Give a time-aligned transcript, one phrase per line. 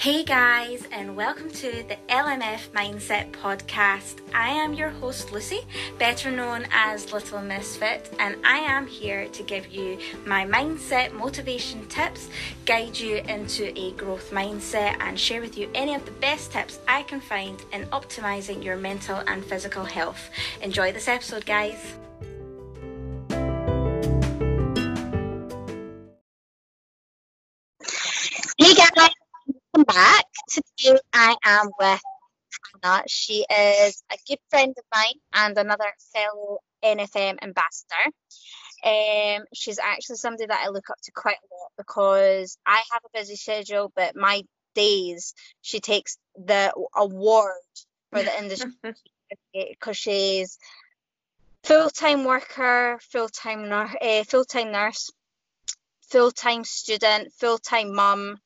[0.00, 4.20] Hey guys, and welcome to the LMF Mindset Podcast.
[4.32, 5.60] I am your host Lucy,
[5.98, 11.86] better known as Little Misfit, and I am here to give you my mindset motivation
[11.88, 12.30] tips,
[12.64, 16.78] guide you into a growth mindset, and share with you any of the best tips
[16.88, 20.30] I can find in optimizing your mental and physical health.
[20.62, 21.76] Enjoy this episode, guys.
[30.50, 32.00] Today I am with
[32.82, 33.04] Hannah.
[33.06, 38.04] She is a good friend of mine and another fellow NFM ambassador.
[38.84, 43.02] Um, she's actually somebody that I look up to quite a lot because I have
[43.04, 44.42] a busy schedule, but my
[44.74, 47.52] days she takes the award
[48.10, 48.72] for the industry
[49.54, 50.58] because she's
[51.62, 55.12] full-time worker, full-time nurse, uh, full-time nurse,
[56.08, 58.40] full-time student, full-time mum,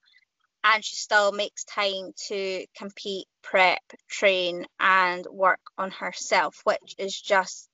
[0.65, 7.21] and she still makes time to compete, prep, train, and work on herself, which is
[7.21, 7.69] just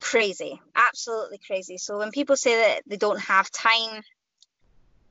[0.00, 1.76] crazy, absolutely crazy.
[1.76, 4.02] So when people say that they don't have time,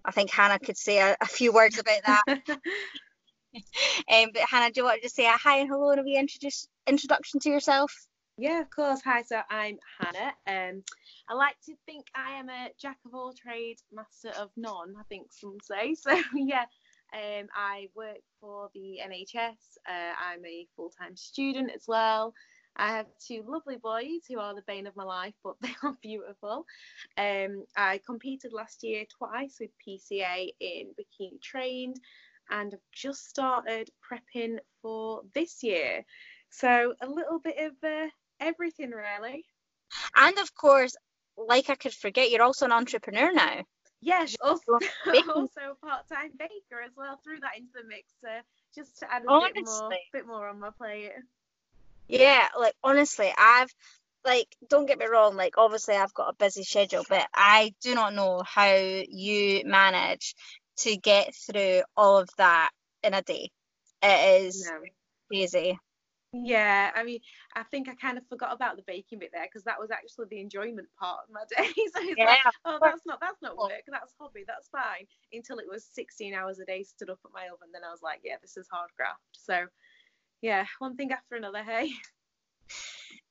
[0.03, 2.23] I think Hannah could say a, a few words about that.
[2.49, 6.03] um, but Hannah, do you want to just say a hi and hello and a
[6.03, 7.93] wee introduce, introduction to yourself?
[8.41, 9.01] Yeah, of course.
[9.05, 10.33] Hi, so I'm Hannah.
[10.47, 10.83] Um,
[11.29, 14.95] I like to think I am a jack of all trades, master of none.
[14.99, 15.93] I think some say.
[16.01, 16.65] So yeah,
[17.13, 19.77] um, I work for the NHS.
[19.87, 22.33] Uh, I'm a full-time student as well.
[22.75, 25.95] I have two lovely boys who are the bane of my life, but they are
[26.01, 26.65] beautiful.
[27.19, 31.97] Um, I competed last year twice with PCA in bikini trained,
[32.49, 36.03] and I've just started prepping for this year.
[36.49, 38.09] So a little bit of uh,
[38.41, 39.45] everything really.
[40.15, 40.95] And of course,
[41.37, 43.63] like I could forget, you're also an entrepreneur now.
[44.01, 44.79] Yes, also,
[45.35, 47.19] also a part-time baker as well.
[47.23, 48.41] Threw that into the mix uh,
[48.73, 51.11] just to add a honestly, bit more, bit more on my plate.
[52.07, 53.73] Yeah, like honestly, I've
[54.25, 57.95] like don't get me wrong, like obviously I've got a busy schedule, but I do
[57.95, 60.35] not know how you manage
[60.77, 62.71] to get through all of that
[63.03, 63.49] in a day.
[64.01, 64.79] It is no.
[65.29, 65.77] crazy.
[66.33, 67.19] Yeah, I mean,
[67.55, 70.27] I think I kind of forgot about the baking bit there because that was actually
[70.29, 71.69] the enjoyment part of my day.
[71.75, 72.25] so it's yeah.
[72.25, 75.07] like, oh, that's not that's not work, that's hobby, that's fine.
[75.33, 78.01] Until it was 16 hours a day stood up at my oven, then I was
[78.01, 79.19] like, yeah, this is hard graft.
[79.33, 79.65] So,
[80.41, 81.63] yeah, one thing after another.
[81.63, 81.91] Hey.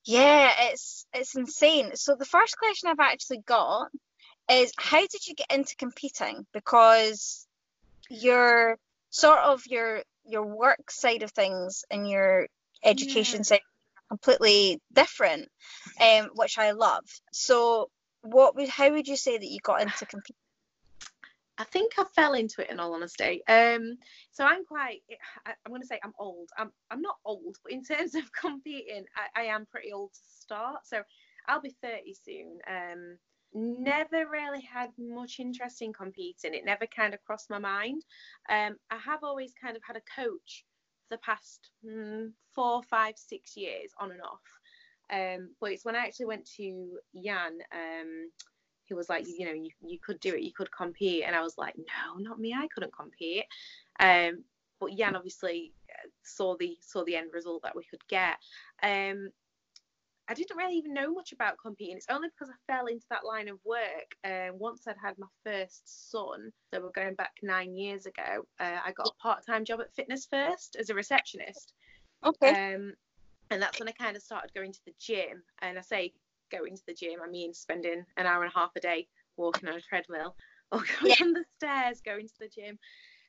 [0.05, 1.97] Yeah, it's it's insane.
[1.97, 3.89] So the first question I've actually got
[4.51, 6.47] is, how did you get into competing?
[6.53, 7.47] Because
[8.11, 8.77] your
[9.09, 12.47] sort of your your work side of things and your
[12.85, 13.45] education yeah.
[13.45, 13.67] sector
[14.11, 15.49] completely different,
[16.01, 17.05] um, which I love.
[17.33, 17.91] So,
[18.23, 20.37] what would how would you say that you got into competing?
[21.57, 23.43] I think I fell into it in all honesty.
[23.47, 23.99] Um,
[24.31, 25.03] so I'm quite,
[25.45, 26.49] I, am going to say I'm old.
[26.57, 30.21] I'm, I'm not old, but in terms of competing, I, I am pretty old to
[30.41, 30.87] start.
[30.87, 31.03] So
[31.47, 32.59] I'll be 30 soon.
[32.67, 33.19] Um,
[33.53, 36.55] never really had much interest in competing.
[36.55, 38.05] It never kind of crossed my mind.
[38.49, 40.65] Um, I have always kind of had a coach
[41.11, 44.41] the past mm, four, five, six years on and off.
[45.13, 48.31] Um, but it's when I actually went to Jan, um,
[48.85, 51.25] he was like, you know, you, you could do it, you could compete.
[51.27, 53.45] And I was like, no, not me, I couldn't compete.
[53.99, 54.45] Um,
[54.81, 58.37] but Jan obviously uh, saw the saw the end result that we could get.
[58.83, 59.31] Um,
[60.31, 61.97] I didn't really even know much about competing.
[61.97, 64.15] It's only because I fell into that line of work.
[64.25, 68.79] Uh, once I'd had my first son, so we're going back nine years ago, uh,
[68.85, 71.73] I got a part time job at Fitness First as a receptionist.
[72.25, 72.75] Okay.
[72.75, 72.95] Um,
[73.51, 75.43] and that's when I kind of started going to the gym.
[75.63, 76.13] And I say
[76.53, 79.69] going to the gym, I mean spending an hour and a half a day walking
[79.69, 80.37] on a treadmill
[80.71, 81.25] or going yeah.
[81.25, 82.79] on the stairs going to the gym.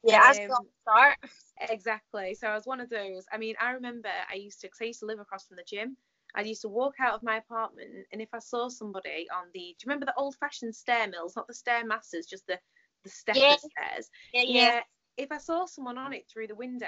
[0.03, 1.17] Yeah, um, start.
[1.61, 2.35] Exactly.
[2.35, 3.25] So I was one of those.
[3.31, 5.63] I mean, I remember I used to, because I used to live across from the
[5.63, 5.97] gym.
[6.35, 9.59] I used to walk out of my apartment, and if I saw somebody on the,
[9.59, 12.59] do you remember the old-fashioned stair mills, not the stairmasters, just the
[13.03, 13.55] the stepper yeah.
[13.57, 14.09] stairs?
[14.33, 14.79] Yeah, yeah, yeah.
[15.17, 16.87] If I saw someone on it through the window,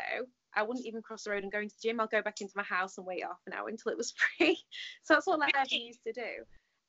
[0.56, 2.00] I wouldn't even cross the road and go into the gym.
[2.00, 4.58] I'll go back into my house and wait half an hour until it was free.
[5.04, 6.44] so that's all I ever used to do.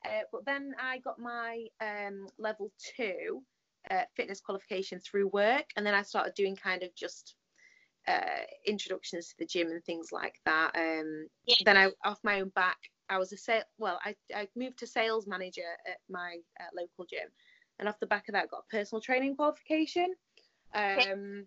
[0.05, 3.41] Uh, but then I got my um, level two
[3.89, 7.35] uh, fitness qualification through work, and then I started doing kind of just
[8.07, 10.75] uh, introductions to the gym and things like that.
[10.75, 11.55] Um, yeah.
[11.65, 12.77] Then I, off my own back,
[13.09, 13.63] I was a sale.
[13.77, 17.29] Well, I, I moved to sales manager at my uh, local gym,
[17.79, 20.15] and off the back of that, I got a personal training qualification.
[20.73, 21.45] Um,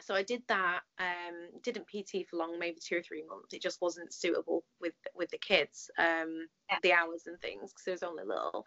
[0.00, 0.80] so I did that.
[0.98, 3.52] Um, didn't PT for long, maybe two or three months.
[3.52, 6.78] It just wasn't suitable with with the kids, um, yeah.
[6.82, 8.64] the hours and things, because it was only little.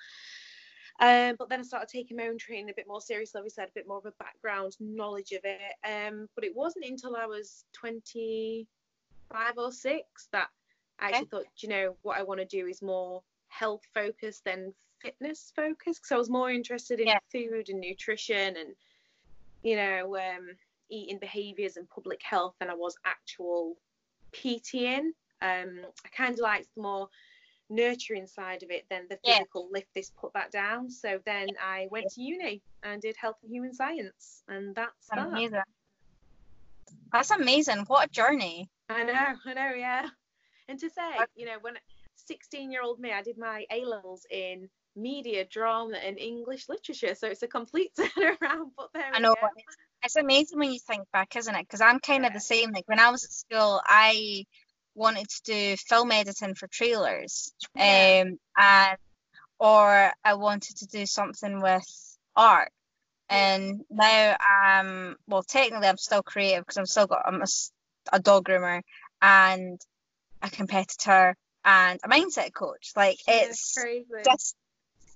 [1.01, 3.39] Um, but then I started taking my own training a bit more seriously.
[3.39, 5.59] Obviously, I had a bit more of a background knowledge of it.
[5.83, 10.49] Um, but it wasn't until I was 25 or six that
[10.99, 11.29] I actually okay.
[11.31, 16.03] thought, you know, what I want to do is more health focused than fitness focused.
[16.03, 17.19] Because I was more interested in yeah.
[17.31, 18.75] food and nutrition and,
[19.63, 20.49] you know, um,
[20.91, 23.75] eating behaviours and public health than I was actual
[24.33, 25.09] PTing.
[25.41, 27.09] Um, I kind of liked the more
[27.71, 29.79] nurturing side of it than the physical yeah.
[29.79, 30.89] lift this put that down.
[30.89, 35.51] So then i went to uni and did health and human science and that's amazing.
[35.51, 35.67] That.
[37.11, 37.85] that's amazing.
[37.87, 38.69] What a journey.
[38.89, 39.13] I know
[39.45, 40.07] i know yeah.
[40.67, 41.75] And to say you know when
[42.15, 47.15] 16 year old me i did my a levels in media drama and english literature.
[47.15, 51.03] So it's a complete turnaround but there i know it's, it's amazing when you think
[51.13, 51.61] back isn't it?
[51.61, 54.45] Because i'm kind of the same like when i was at school i
[54.95, 58.23] wanted to do film editing for trailers, yeah.
[58.25, 58.97] um, and
[59.59, 62.71] or I wanted to do something with art.
[63.29, 67.47] And now I'm well, technically I'm still creative because I'm still got I'm a,
[68.11, 68.81] a dog groomer
[69.21, 69.79] and
[70.41, 72.91] a competitor and a mindset coach.
[72.95, 73.77] Like it's
[74.25, 74.55] just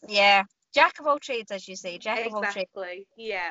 [0.07, 0.43] yeah,
[0.73, 2.37] jack of all trades, as you say, jack exactly.
[2.37, 3.07] of all trades.
[3.17, 3.49] Yeah.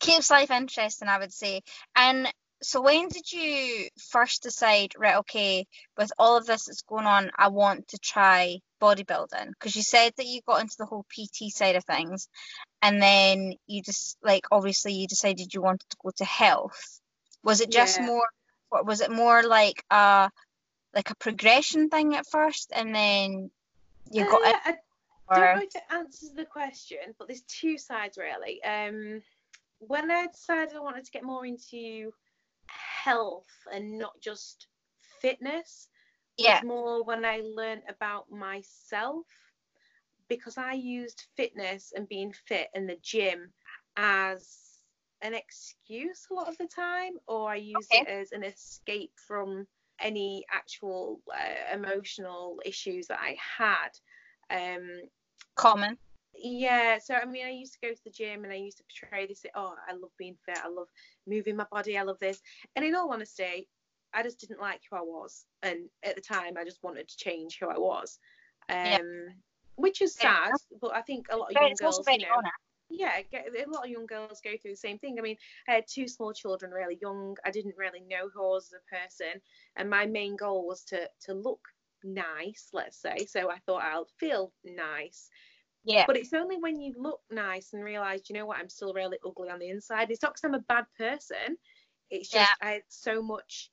[0.00, 1.60] Keeps life interesting, I would say.
[1.94, 2.26] And
[2.62, 5.66] so when did you first decide right okay
[5.96, 9.50] with all of this that's going on i want to try bodybuilding?
[9.50, 12.28] Because you said that you got into the whole pt side of things
[12.82, 17.00] and then you just like obviously you decided you wanted to go to health.
[17.44, 18.06] Was it just yeah.
[18.06, 18.26] more
[18.84, 20.30] was it more like a
[20.94, 23.50] like a progression thing at first and then
[24.10, 24.76] you got uh, it
[25.28, 28.62] I don't know if it answers the question but there's two sides really.
[28.64, 29.22] Um
[29.78, 32.12] when I decided I wanted to get more into
[33.04, 34.66] health and not just
[35.20, 35.88] fitness
[36.40, 36.60] yeah.
[36.64, 39.26] more when I learned about myself
[40.28, 43.52] because I used fitness and being fit in the gym
[43.96, 44.58] as
[45.22, 48.02] an excuse a lot of the time, or I used okay.
[48.02, 49.66] it as an escape from
[50.00, 53.90] any actual uh, emotional issues that I had.
[54.50, 55.02] Um,
[55.56, 55.98] Common
[56.42, 58.84] yeah so i mean i used to go to the gym and i used to
[58.84, 60.58] portray this oh i love being fit.
[60.58, 60.88] I love
[61.26, 61.98] moving my body.
[61.98, 62.40] I love this.
[62.76, 63.68] And in all honesty
[64.14, 65.44] i just didn't like who i was.
[65.62, 68.18] And at the time i just wanted to change who i was.
[68.68, 68.98] Um yeah.
[69.76, 70.78] which is sad yeah.
[70.80, 72.42] but i think a lot of young girls you know
[72.88, 75.16] yeah a lot of young girls go through the same thing.
[75.18, 75.36] I mean
[75.68, 77.36] i had two small children really young.
[77.44, 79.40] I didn't really know who i was as a person.
[79.76, 81.60] And my main goal was to to look
[82.02, 83.26] nice let's say.
[83.26, 85.28] So i thought i'll feel nice
[85.84, 86.04] yeah.
[86.06, 89.18] But it's only when you look nice and realise, you know what, I'm still really
[89.26, 90.10] ugly on the inside.
[90.10, 91.56] It's not because I'm a bad person.
[92.10, 92.68] It's just yeah.
[92.68, 93.70] I had so much.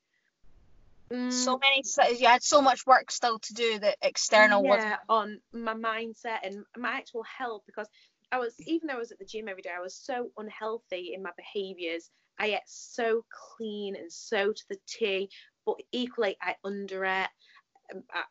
[1.10, 1.82] Mm, so many.
[2.18, 6.64] You had so much work still to do that external yeah, on my mindset and
[6.76, 7.88] my actual health because
[8.30, 11.12] I was even though I was at the gym every day, I was so unhealthy
[11.14, 12.10] in my behaviours.
[12.38, 13.24] I ate so
[13.56, 15.30] clean and so to the T,
[15.66, 17.28] but equally I underate.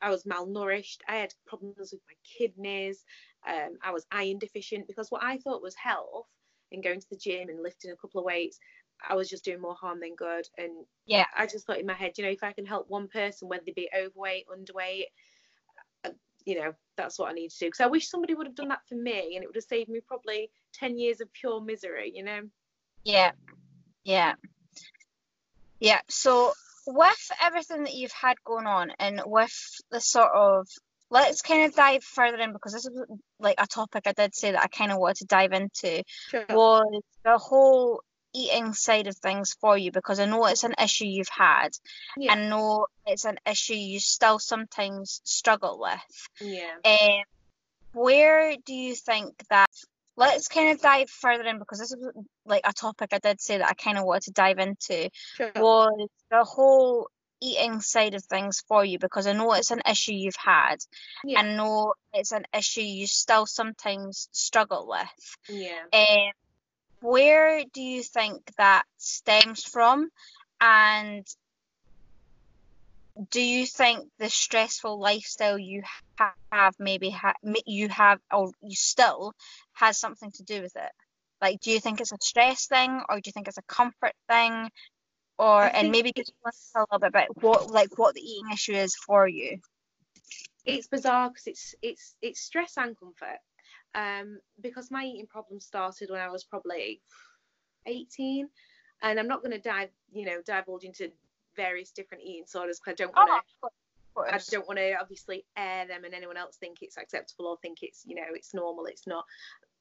[0.03, 1.00] I was malnourished.
[1.07, 3.03] I had problems with my kidneys.
[3.47, 6.27] Um, I was iron deficient because what I thought was health
[6.71, 8.59] and going to the gym and lifting a couple of weights,
[9.07, 10.45] I was just doing more harm than good.
[10.57, 13.07] And yeah, I just thought in my head, you know, if I can help one
[13.07, 15.05] person, whether they be overweight, underweight,
[16.03, 16.09] uh,
[16.45, 17.67] you know, that's what I need to do.
[17.67, 19.89] Because I wish somebody would have done that for me, and it would have saved
[19.89, 22.12] me probably ten years of pure misery.
[22.13, 22.41] You know.
[23.03, 23.31] Yeah.
[24.03, 24.33] Yeah.
[25.79, 26.01] Yeah.
[26.10, 26.53] So
[26.88, 29.53] with everything that you've had going on and with
[29.91, 30.67] the sort of
[31.09, 32.99] let's kind of dive further in because this is
[33.39, 36.45] like a topic I did say that I kind of wanted to dive into sure.
[36.49, 38.01] was the whole
[38.33, 41.69] eating side of things for you because I know it's an issue you've had.
[42.17, 42.33] Yeah.
[42.33, 46.27] I know it's an issue you still sometimes struggle with.
[46.41, 46.75] Yeah.
[46.85, 47.23] Um,
[47.93, 49.69] where do you think that
[50.15, 52.07] let's kind of dive further in because this is
[52.45, 55.51] like a topic I did say that I kind of wanted to dive into sure.
[55.55, 57.09] was the whole
[57.41, 60.77] eating side of things for you because I know it's an issue you've had.
[61.24, 61.39] Yeah.
[61.39, 65.36] I know it's an issue you still sometimes struggle with.
[65.50, 65.84] Yeah.
[65.94, 66.32] Um,
[67.01, 70.10] where do you think that stems from?
[70.60, 71.25] And
[73.29, 75.84] do you think the stressful lifestyle you
[76.51, 77.34] have maybe ha-
[77.65, 79.34] you have or you still
[79.74, 80.91] has something to do with it?
[81.41, 84.13] Like, do you think it's a stress thing or do you think it's a comfort
[84.27, 84.70] thing?
[85.38, 86.34] Or and maybe just
[86.75, 89.60] a little bit about what like what the eating issue is for you.
[90.65, 93.39] It's bizarre because it's it's it's stress and comfort.
[93.96, 97.01] Um, because my eating problem started when I was probably
[97.86, 98.48] 18,
[99.01, 101.12] and I'm not going to dive you know divulge into
[101.56, 103.70] various different eating disorders because I don't want to.
[104.20, 107.79] I don't want to obviously air them and anyone else think it's acceptable or think
[107.84, 108.86] it's you know it's normal.
[108.86, 109.25] It's not.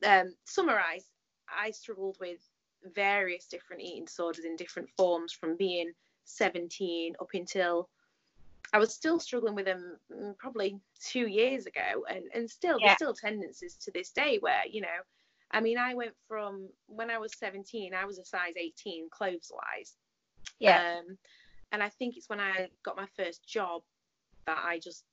[0.07, 1.07] Um, summarize.
[1.49, 2.41] I struggled with
[2.95, 5.92] various different eating disorders in different forms from being
[6.25, 7.88] 17 up until
[8.73, 12.88] I was still struggling with them mm, probably two years ago, and and still yeah.
[12.88, 14.99] there's still tendencies to this day where you know,
[15.50, 19.52] I mean, I went from when I was 17, I was a size 18 clothes
[19.54, 19.95] wise,
[20.59, 21.16] yeah, um,
[21.73, 23.83] and I think it's when I got my first job
[24.47, 25.04] that I just,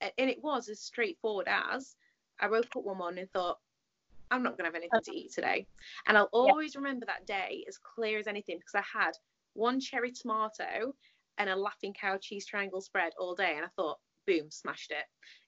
[0.00, 1.94] and it was as straightforward as
[2.40, 3.58] I woke up one morning and thought.
[4.30, 5.66] I'm not going to have anything to um, eat today.
[6.06, 6.80] And I'll always yeah.
[6.80, 9.12] remember that day as clear as anything because I had
[9.54, 10.92] one cherry tomato
[11.38, 15.04] and a laughing cow cheese triangle spread all day and I thought boom smashed it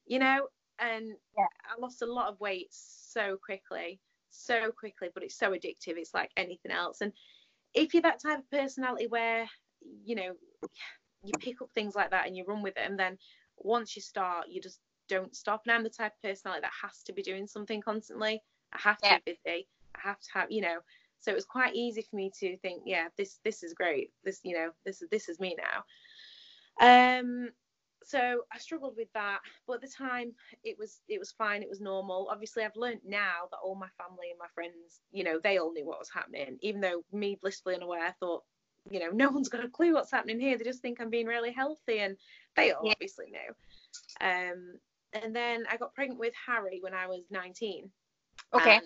[0.06, 0.46] you know
[0.78, 1.46] and yeah.
[1.64, 6.14] I lost a lot of weight so quickly so quickly but it's so addictive it's
[6.14, 7.12] like anything else and
[7.74, 9.46] if you're that type of personality where
[10.04, 10.32] you know
[11.22, 13.18] you pick up things like that and you run with them then
[13.58, 17.02] once you start you just don't stop and I'm the type of personality that has
[17.02, 18.40] to be doing something constantly
[18.72, 19.18] I have to yeah.
[19.24, 20.78] be busy I have to have you know
[21.20, 24.10] so it was quite easy for me to think, yeah, this this is great.
[24.24, 25.84] This you know this is this is me now.
[26.80, 27.50] Um,
[28.02, 30.32] so I struggled with that, but at the time
[30.64, 31.62] it was it was fine.
[31.62, 32.28] It was normal.
[32.30, 35.72] Obviously, I've learned now that all my family and my friends, you know, they all
[35.72, 36.58] knew what was happening.
[36.62, 38.42] Even though me blissfully unaware, I thought,
[38.90, 40.56] you know, no one's got a clue what's happening here.
[40.56, 42.16] They just think I'm being really healthy, and
[42.56, 42.92] they all yeah.
[42.92, 44.26] obviously knew.
[44.26, 44.78] Um,
[45.12, 47.90] and then I got pregnant with Harry when I was 19.
[48.52, 48.80] Okay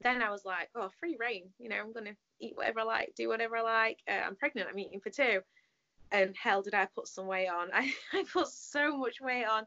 [0.00, 1.44] then I was like, oh, free reign.
[1.58, 3.98] You know, I'm gonna eat whatever I like, do whatever I like.
[4.08, 4.68] Uh, I'm pregnant.
[4.70, 5.40] I'm eating for two.
[6.10, 7.68] And hell, did I put some weight on?
[7.74, 9.64] I, I put so much weight on.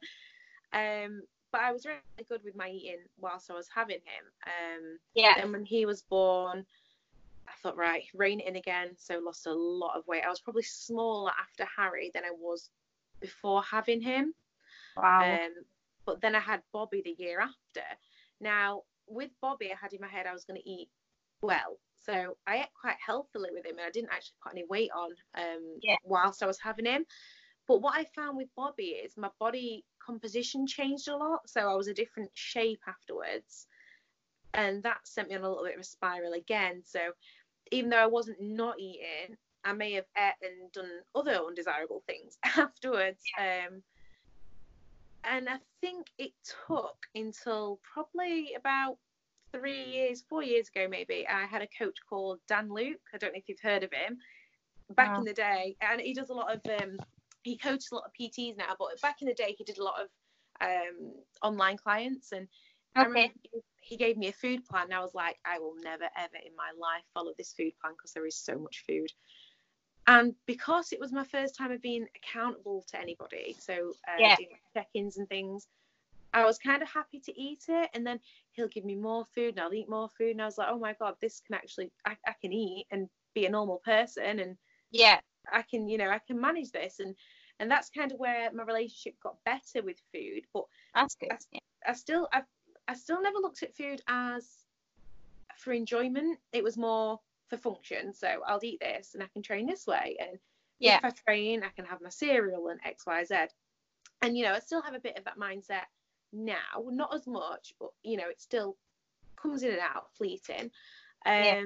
[0.73, 4.25] Um, but I was really good with my eating whilst I was having him.
[4.45, 5.33] Um, yeah.
[5.37, 6.65] Then when he was born,
[7.47, 8.91] I thought, right, rein it in again.
[8.97, 10.23] So lost a lot of weight.
[10.25, 12.69] I was probably smaller after Harry than I was
[13.19, 14.33] before having him.
[14.95, 15.33] Wow.
[15.33, 15.51] Um,
[16.05, 17.85] but then I had Bobby the year after.
[18.39, 20.89] Now with Bobby, I had in my head I was going to eat
[21.41, 21.77] well.
[22.03, 25.11] So I ate quite healthily with him and I didn't actually put any weight on
[25.35, 25.95] um, yeah.
[26.03, 27.05] whilst I was having him.
[27.67, 31.47] But what I found with Bobby is my body composition changed a lot.
[31.47, 33.67] So I was a different shape afterwards.
[34.53, 36.81] And that sent me on a little bit of a spiral again.
[36.83, 36.99] So
[37.71, 42.37] even though I wasn't not eating, I may have ate and done other undesirable things
[42.57, 43.21] afterwards.
[43.37, 43.67] Yeah.
[43.67, 43.83] Um,
[45.23, 46.31] and I think it
[46.67, 48.97] took until probably about
[49.51, 51.25] three years, four years ago, maybe.
[51.27, 53.01] I had a coach called Dan Luke.
[53.13, 54.17] I don't know if you've heard of him.
[54.95, 56.97] Back in the day, and he does a lot of um,
[57.43, 59.83] he coaches a lot of PTs now, but back in the day, he did a
[59.83, 60.07] lot of
[60.59, 62.45] um, online clients, and
[62.97, 63.31] okay.
[63.81, 64.85] he gave me a food plan.
[64.85, 67.93] And I was like, I will never ever in my life follow this food plan
[67.93, 69.09] because there is so much food.
[70.07, 74.35] And because it was my first time of being accountable to anybody, so uh, yeah.
[74.35, 75.67] doing check-ins and things,
[76.33, 77.89] I was kind of happy to eat it.
[77.93, 78.19] And then
[78.53, 80.31] he'll give me more food, and I'll eat more food.
[80.31, 83.09] And I was like, oh my god, this can actually, I, I can eat and
[83.33, 84.57] be a normal person, and
[84.91, 85.19] yeah,
[85.51, 86.99] I can, you know, I can manage this.
[86.99, 87.15] And
[87.59, 90.41] and that's kind of where my relationship got better with food.
[90.53, 90.63] But
[90.95, 91.31] that's good.
[91.31, 91.59] I, yeah.
[91.87, 92.41] I still, I,
[92.87, 94.49] I still never looked at food as
[95.57, 96.39] for enjoyment.
[96.53, 97.19] It was more
[97.51, 98.13] for function.
[98.13, 100.15] So I'll eat this and I can train this way.
[100.19, 100.39] And
[100.79, 100.97] yeah.
[100.97, 103.35] if I train, I can have my cereal and X, Y, Z.
[104.21, 105.85] And you know, I still have a bit of that mindset
[106.33, 106.55] now,
[106.89, 108.77] not as much, but you know, it still
[109.35, 110.71] comes in and out, fleeting.
[111.25, 111.65] Um, yeah.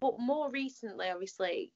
[0.00, 1.72] But more recently, obviously,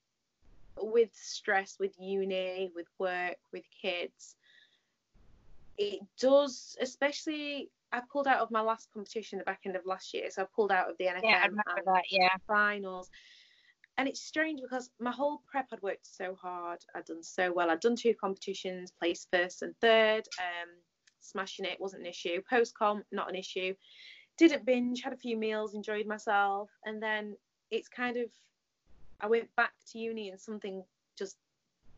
[0.76, 4.36] with stress, with uni, with work, with kids,
[5.78, 10.14] it does, especially I pulled out of my last competition the back end of last
[10.14, 11.46] year, so I pulled out of the NFM yeah,
[11.86, 12.28] that, yeah.
[12.46, 13.10] finals.
[13.98, 16.78] And it's strange because my whole prep had worked so hard.
[16.94, 17.70] I'd done so well.
[17.70, 20.26] I'd done two competitions, placed first and third.
[20.38, 20.70] Um,
[21.20, 22.40] smashing it wasn't an issue.
[22.48, 23.74] Post com, not an issue.
[24.38, 27.36] Didn't binge, had a few meals, enjoyed myself, and then
[27.70, 28.30] it's kind of
[29.20, 30.82] I went back to uni and something
[31.16, 31.36] just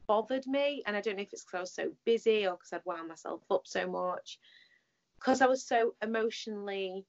[0.07, 0.83] bothered me.
[0.87, 3.09] And I don't know if it's because I was so busy or because I'd wound
[3.09, 4.39] myself up so much
[5.25, 7.05] because I was so emotionally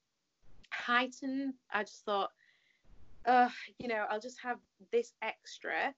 [0.71, 2.31] heightened, I just thought,
[3.25, 4.57] uh, you know, I'll just have
[4.91, 5.93] this extra.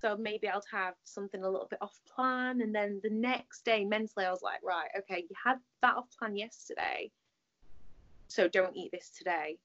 [0.00, 2.60] So maybe I'll have something a little bit off plan.
[2.60, 6.08] And then the next day, mentally, I was like, right, okay, you had that off
[6.18, 7.10] plan yesterday.
[8.28, 9.56] So don't eat this today.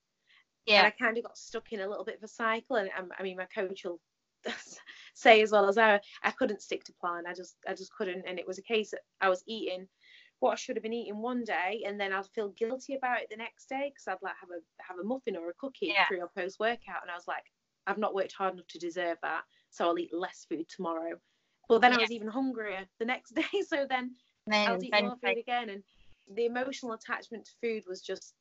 [0.65, 0.77] Yeah.
[0.77, 2.77] And I kind of got stuck in a little bit of a cycle.
[2.77, 3.99] And um, I mean, my coach will
[5.15, 7.23] say as well as I, I couldn't stick to plan.
[7.27, 8.23] I just, I just couldn't.
[8.25, 9.87] And it was a case that I was eating
[10.39, 13.27] what I should have been eating one day, and then I'd feel guilty about it
[13.29, 16.05] the next day because I'd like have a have a muffin or a cookie yeah.
[16.07, 17.43] pre or post workout, and I was like,
[17.87, 21.19] I've not worked hard enough to deserve that, so I'll eat less food tomorrow.
[21.67, 23.61] But then I was even hungrier the next day.
[23.67, 24.15] So then
[24.47, 25.83] then I was eat then more food again, and
[26.33, 28.33] the emotional attachment to food was just,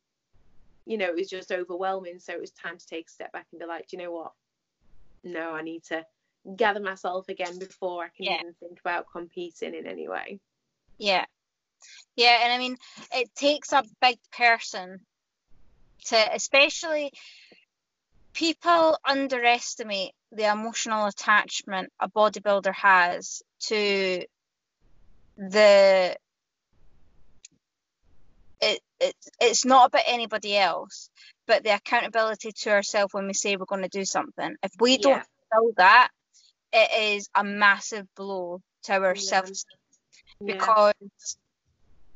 [0.86, 2.18] you know, it was just overwhelming.
[2.18, 4.12] So it was time to take a step back and be like, do you know
[4.12, 4.32] what?
[5.24, 6.04] No, I need to
[6.56, 8.40] gather myself again before I can Yeah.
[8.40, 10.40] even think about competing in any way.
[10.98, 11.24] Yeah.
[12.16, 12.76] Yeah, and I mean,
[13.12, 15.00] it takes a big person
[16.06, 17.12] to, especially
[18.34, 24.22] people underestimate the emotional attachment a bodybuilder has to
[25.36, 26.16] the
[28.60, 31.10] it, it it's not about anybody else
[31.46, 34.98] but the accountability to ourselves when we say we're going to do something if we
[34.98, 35.02] Yeah.
[35.02, 36.08] don't feel that
[36.72, 39.20] it is a massive blow to our Yeah.
[39.20, 39.50] self
[40.40, 40.54] Yeah.
[40.54, 41.38] because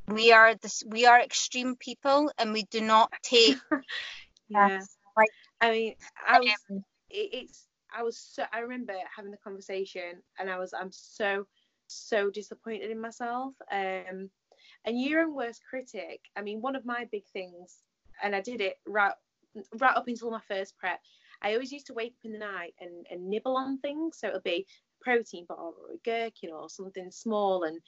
[0.08, 3.56] we are this we are extreme people and we do not take
[4.48, 4.80] yeah.
[5.16, 5.28] like
[5.60, 5.94] I mean,
[6.26, 10.72] I was um, it's I was so I remember having the conversation and I was
[10.72, 11.46] I'm so
[11.86, 14.30] so disappointed in myself um
[14.84, 16.20] and your own worst critic.
[16.36, 17.78] I mean one of my big things
[18.22, 19.14] and I did it right
[19.78, 21.00] right up until my first prep
[21.42, 24.18] I always used to wake up in the night and, and nibble on things.
[24.18, 24.66] So it'll be
[25.00, 27.80] protein bar or a gherkin or something small and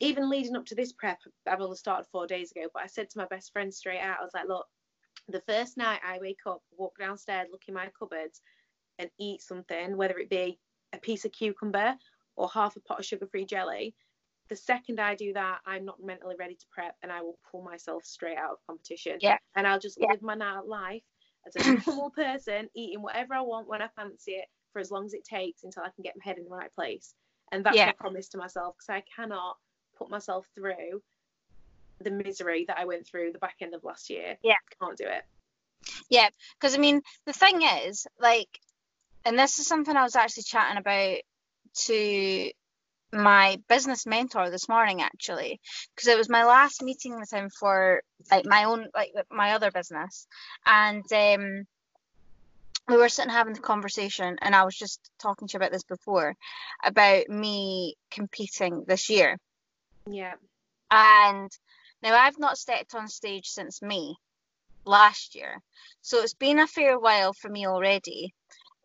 [0.00, 3.10] even leading up to this prep I've only started four days ago but I said
[3.10, 4.66] to my best friend straight out I was like look
[5.28, 8.42] the first night I wake up, walk downstairs, look in my cupboards,
[8.98, 10.60] and eat something, whether it be
[10.92, 11.96] a piece of cucumber
[12.36, 13.94] or half a pot of sugar free jelly,
[14.50, 17.62] the second I do that, I'm not mentally ready to prep and I will pull
[17.62, 19.20] myself straight out of competition.
[19.20, 19.38] Yeah.
[19.56, 20.12] And I'll just Yeah.
[20.12, 21.02] live my life
[21.46, 25.06] as a normal person, eating whatever I want when I fancy it for as long
[25.06, 27.14] as it takes until I can get my head in the right place.
[27.52, 27.86] And that's Yeah.
[27.86, 29.56] my promise to myself because I cannot
[29.98, 31.02] put myself through
[32.00, 34.36] the misery that I went through the back end of last year.
[34.42, 34.56] Yeah.
[34.80, 35.22] Can't do it.
[36.08, 38.48] yeah because i mean the thing is like
[39.24, 41.18] and this is something i was actually chatting about
[41.74, 42.50] to
[43.12, 45.60] my business mentor this morning actually
[45.94, 49.70] because it was my last meeting with him for like my own like my other
[49.70, 50.26] business
[50.66, 51.64] and um
[52.88, 55.84] we were sitting having the conversation and i was just talking to you about this
[55.84, 56.34] before
[56.82, 59.38] about me competing this year
[60.10, 60.34] Yeah.
[60.90, 61.50] and
[62.02, 64.14] now I've not stepped on stage since May
[64.84, 65.62] last year,
[66.02, 68.34] so it's been a fair while for me already.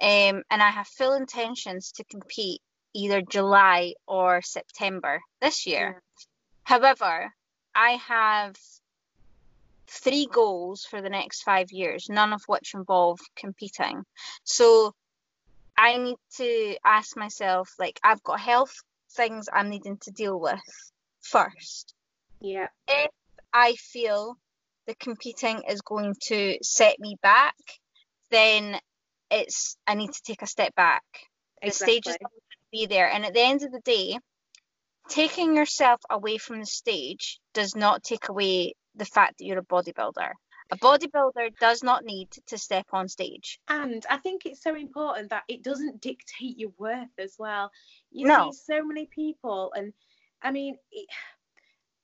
[0.02, 2.62] Um, and I have full intentions to compete
[2.94, 6.02] either July or September this year.
[6.64, 7.34] However,
[7.76, 8.56] I have
[9.88, 14.04] three goals for the next five years, none of which involve competing.
[14.44, 14.94] So
[15.78, 18.74] I need to ask myself, like, I've got health
[19.12, 20.62] things I'm needing to deal with
[21.22, 21.94] first
[22.40, 22.68] Yeah.
[22.88, 23.12] if
[23.54, 24.38] I feel
[24.88, 27.56] the competing is going to set me back,
[28.32, 28.80] then
[29.30, 31.04] it's I need to take a step back.
[31.62, 34.18] The stage is going to be there, and at the end of the day,
[35.10, 39.64] taking yourself away from the stage does not take away the fact that you're a
[39.66, 40.32] bodybuilder.
[40.72, 43.60] A bodybuilder does not need to step on stage.
[43.68, 47.72] And I think it's so important that it doesn't dictate your worth as well.
[48.12, 48.52] You No.
[48.52, 49.94] see so many people, and
[50.42, 51.08] I mean, it,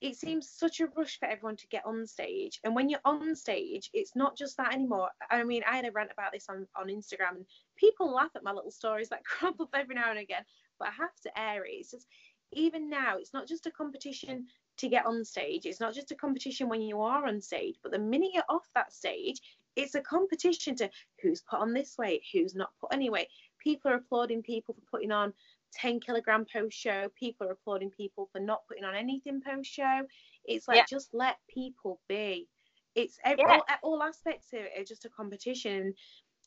[0.02, 2.60] it seems such a rush for everyone to get on stage.
[2.63, 5.10] And when you're on stage, it's not just that anymore.
[5.32, 7.45] I mean, I had a rant about this on, on Instagram, and
[7.76, 10.43] people laugh at my little stories that crop up every now and again,
[10.80, 11.69] but I have to air it.
[11.71, 12.08] It's just,
[12.52, 14.45] even now, it's not just a competition
[14.78, 17.93] to get on stage, it's not just a competition when you are on stage, but
[17.93, 19.41] the minute you're off that stage,
[19.76, 20.89] it's a competition to
[21.21, 23.28] who's put on this weight, who's not put any weight.
[23.60, 25.34] People are applauding people for putting on
[25.75, 27.09] 10 kilogram post show.
[27.19, 30.01] People are applauding people for not putting on anything post show.
[30.45, 30.85] It's like Yeah.
[30.89, 32.47] just let people be.
[32.95, 33.59] It's ev- Yeah.
[33.83, 35.93] all, all aspects of it are just a competition.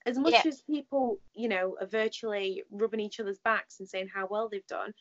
[0.06, 0.42] As much Yeah.
[0.46, 4.66] as people, you know, are virtually rubbing each other's backs and saying how well they've
[4.66, 4.94] done,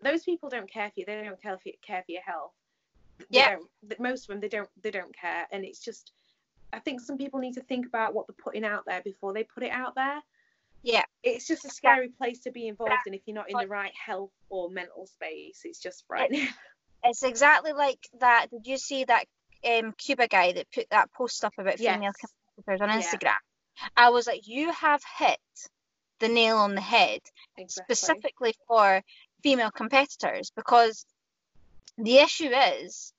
[0.00, 1.06] those people don't care for you.
[1.06, 2.52] They don't care for, care for your health.
[3.18, 3.58] They Yeah.
[3.98, 6.12] most of them they don't they don't care, and it's just.
[6.72, 9.42] I think some people need to think about what they're putting out there before they
[9.42, 10.22] put it out there
[10.82, 11.04] Yeah.
[11.22, 13.92] it's just a scary place to be involved in if you're not in the right
[13.94, 15.60] health or mental space.
[15.64, 16.48] It's just frightening.
[17.04, 18.48] It's exactly like that.
[18.50, 19.26] Did you see that
[19.64, 21.94] um, Cuba guy that put that post up about Yes.
[21.94, 23.06] female competitors on Yeah.
[23.06, 23.88] Instagram?
[23.96, 25.38] I was like, you have hit
[26.18, 27.20] the nail on the head
[27.56, 27.94] exactly.
[27.94, 29.02] specifically for
[29.42, 31.06] female competitors because
[31.96, 33.12] the issue is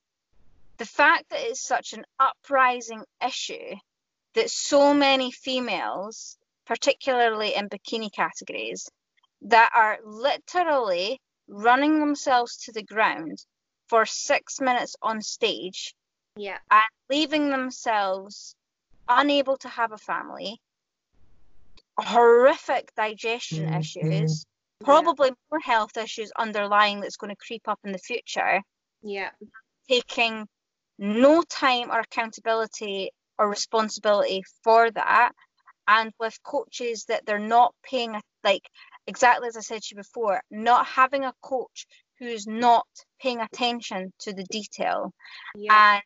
[0.77, 3.75] the fact that it's such an uprising issue
[4.33, 6.37] that so many females,
[6.69, 8.87] particularly in bikini categories,
[9.41, 13.43] that are literally running themselves to the ground
[13.87, 15.95] for six minutes on stage
[16.35, 16.59] Yeah.
[16.69, 18.55] and leaving themselves
[19.07, 20.61] unable to have a family,
[21.97, 23.79] horrific digestion mm-hmm.
[23.79, 24.45] issues,
[24.83, 28.61] probably more health issues underlying that's going to creep up in the future,
[29.01, 29.31] Yeah.
[29.87, 30.47] taking
[30.99, 35.31] no time or accountability or responsibility for that,
[35.89, 38.69] and with coaches that they're not paying like
[39.07, 41.87] exactly as I said to you before, not having a coach
[42.19, 42.87] who's not
[43.21, 45.11] paying attention to the detail
[45.55, 45.95] Yeah.
[45.95, 46.03] and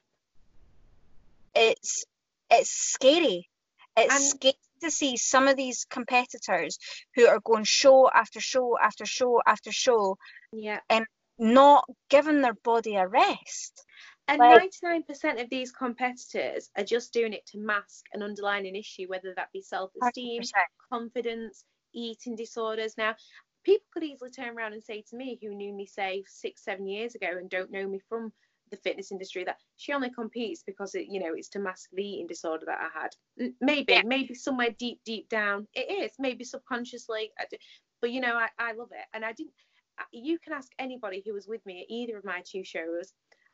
[1.56, 2.06] it's
[2.50, 3.50] it's scary.
[3.98, 6.78] It's And- scary to see some of these competitors
[7.16, 10.18] who are going show after show after show after show,
[10.52, 10.80] yeah.
[10.90, 11.06] And
[11.40, 13.86] not giving their body a rest.
[14.28, 19.08] And Like- 99% of these competitors are just doing it to mask an underlying issue,
[19.08, 20.42] whether that be self esteem,
[20.90, 22.98] confidence, eating disorders.
[22.98, 23.16] Now,
[23.64, 26.88] people could easily turn around and say to me, who knew me, say, six, seven
[26.88, 28.32] years ago and don't know me from
[28.70, 32.04] the fitness industry, that she only competes because it, you know, it's to mask the
[32.04, 33.54] eating disorder that I had.
[33.62, 34.02] Maybe, Yeah.
[34.04, 37.32] maybe somewhere deep, deep down it is, maybe subconsciously.
[38.02, 39.54] But you know, I, I love it, and I didn't.
[40.12, 43.14] You can ask anybody who was with me at either of my two shows.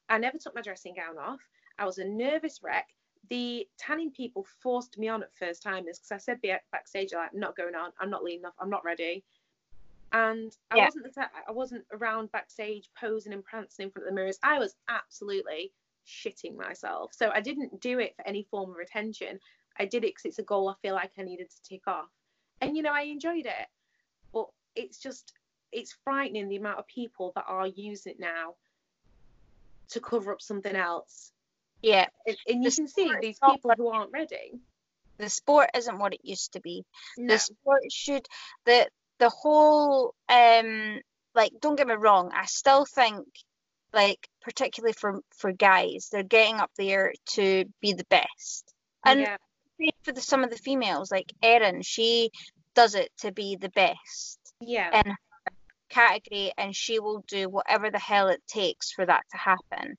[0.10, 1.40] I never took my dressing gown off.
[1.78, 2.88] I was a nervous wreck.
[3.30, 6.42] The tanning people forced me on at first timers because I said
[6.72, 7.92] backstage, like, I'm not going on.
[8.00, 8.56] I'm not leaning enough.
[8.60, 9.24] I'm not ready.
[10.12, 10.86] And I Yeah.
[10.86, 14.40] wasn't the I wasn't around backstage posing and prancing in front of the mirrors.
[14.42, 15.72] I was absolutely
[16.08, 17.14] shitting myself.
[17.14, 19.40] So I didn't do it for any form of attention.
[19.78, 22.10] I did it because it's a goal I feel like I needed to tick off.
[22.62, 23.68] And you know, I enjoyed it.
[24.34, 25.34] But it's just
[25.72, 28.56] it's frightening the amount of people that are using it now
[29.92, 31.32] to cover up something else.
[31.82, 34.60] Yeah, And, and you The can see these people who aren't ready.
[35.18, 36.86] the sport isn't what it used to be.
[37.18, 37.34] No.
[37.34, 38.26] The sport should
[38.66, 38.88] the
[39.20, 41.00] the whole um
[41.36, 43.26] like don't get me wrong, I still think
[43.94, 48.74] like particularly for for guys, they're getting up there to be the best.
[49.06, 49.38] And yeah,
[50.04, 52.32] for the, some of the females, like Erin, she
[52.76, 55.16] does it to be the best yeah, her
[55.90, 59.98] category, and she will do whatever the hell it takes for that to happen.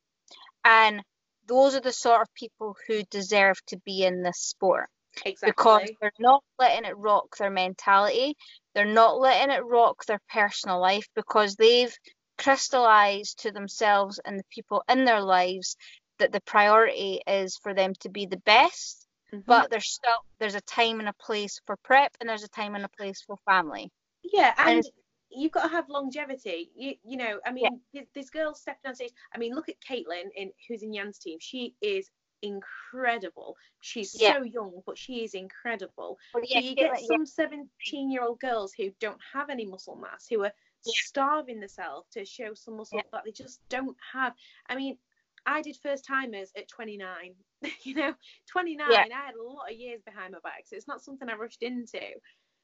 [0.65, 1.03] And
[1.47, 4.89] those are the sort of people who deserve to be in this sport
[5.25, 5.45] exactly.
[5.45, 8.37] because they're not letting it rock their mentality.
[8.75, 11.95] They're not letting it rock their personal life because they've
[12.39, 15.77] crystallized to themselves and the people in their lives
[16.19, 19.45] that the priority is for them to be the best Mhm.
[19.47, 22.75] but there's still there's a time and a place for prep and there's a time
[22.75, 23.91] and a place for family
[24.23, 24.89] Yeah, And and
[25.31, 26.71] you've got to have longevity.
[26.75, 29.13] You, you know, I mean, this, this girl stepping on stage.
[29.35, 31.39] I mean, look at Caitlin, in who's in Jan's team.
[31.41, 32.11] She is
[32.43, 33.57] incredible.
[33.81, 34.33] She's Yeah.
[34.33, 36.19] so young, but she is incredible.
[36.33, 39.97] Well, But you get yeah, some 17 year old girls who don't have any muscle
[39.97, 40.53] mass, who are
[40.85, 40.93] Yeah.
[40.95, 43.03] starving themselves to show some muscle Yeah.
[43.13, 44.35] that they just don't have.
[44.69, 44.99] I mean,
[45.47, 47.35] I did first timers at 29.
[47.85, 48.15] you know,
[48.51, 49.05] 29, Yeah.
[49.13, 51.63] I had a lot of years behind my back, so it's not something I rushed
[51.63, 52.01] into.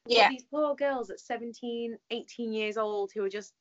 [0.09, 0.31] Yeah.
[0.31, 3.53] These poor girls at 17, 18 years old who are just,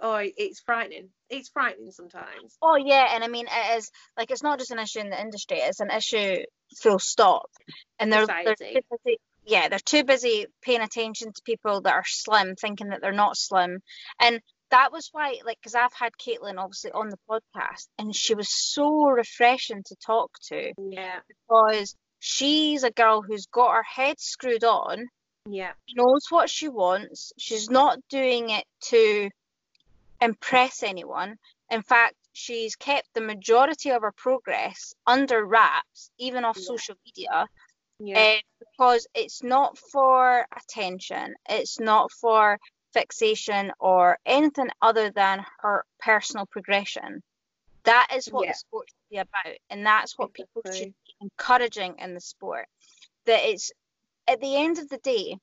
[0.00, 1.08] oh, it's frightening.
[1.28, 2.56] It's frightening sometimes.
[2.62, 5.20] oh yeah and i mean it is like it's not just an issue in the
[5.20, 6.36] industry it's an issue
[6.80, 7.50] full stop.
[7.98, 12.04] And they're, they're too busy, yeah they're too busy paying attention to people that are
[12.06, 13.80] slim thinking that they're not slim.
[14.20, 18.34] And that was why like because i've had caitlin obviously on the podcast and she
[18.34, 24.20] was so refreshing to talk to Yeah, because she's a girl who's got her head
[24.20, 25.06] screwed on
[25.48, 27.32] yeah, knows what she wants.
[27.38, 29.30] She's not doing it to
[30.20, 31.36] impress anyone.
[31.70, 36.64] In fact, she's kept the majority of her progress under wraps, even off Yeah.
[36.64, 37.48] social media,
[37.98, 42.58] yeah, eh, because it's not for attention, it's not for
[42.92, 47.22] fixation or anything other than her personal progression.
[47.84, 48.52] That is what Yeah.
[48.52, 52.66] the sport should be about, and that's what people should be encouraging in the sport.
[53.26, 53.72] That it's
[54.28, 55.38] at the end of the day,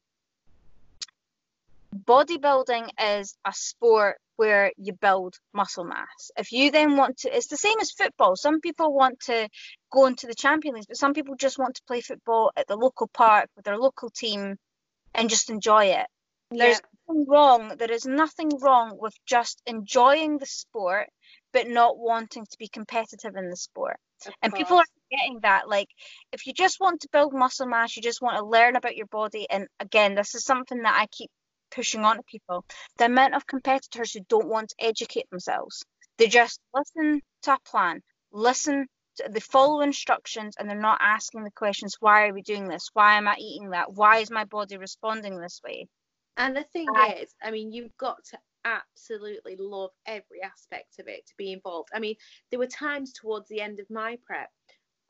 [1.95, 6.31] bodybuilding is a sport where you build muscle mass.
[6.37, 8.35] If you then want to, it's the same as football.
[8.35, 9.49] Some people want to
[9.91, 12.75] go into the champion League, but some people just want to play football at the
[12.75, 14.57] local park with their local team
[15.13, 16.05] and just enjoy it.
[16.51, 17.75] There's nothing wrong.
[17.77, 21.09] There is nothing wrong with just enjoying the sport,
[21.53, 23.97] but not wanting to be competitive in the sport.
[24.25, 24.87] Of And people are course.
[25.11, 25.67] getting that.
[25.69, 25.89] Like,
[26.31, 29.07] if you just want to build muscle mass, you just want to learn about your
[29.07, 29.47] body.
[29.49, 31.29] And again, this is something that I keep
[31.71, 32.65] pushing on to people.
[32.97, 35.83] The amount of competitors who don't want to educate themselves,
[36.17, 38.01] they just listen to a plan,
[38.31, 42.67] listen, to, they follow instructions, and they're not asking the questions why are we doing
[42.67, 42.89] this?
[42.93, 43.93] Why am I eating that?
[43.93, 45.87] Why is my body responding this way?
[46.37, 51.07] And the thing I- is, I mean, you've got to absolutely love every aspect of
[51.07, 51.89] it to be involved.
[51.95, 52.15] I mean,
[52.51, 54.51] there were times towards the end of my prep,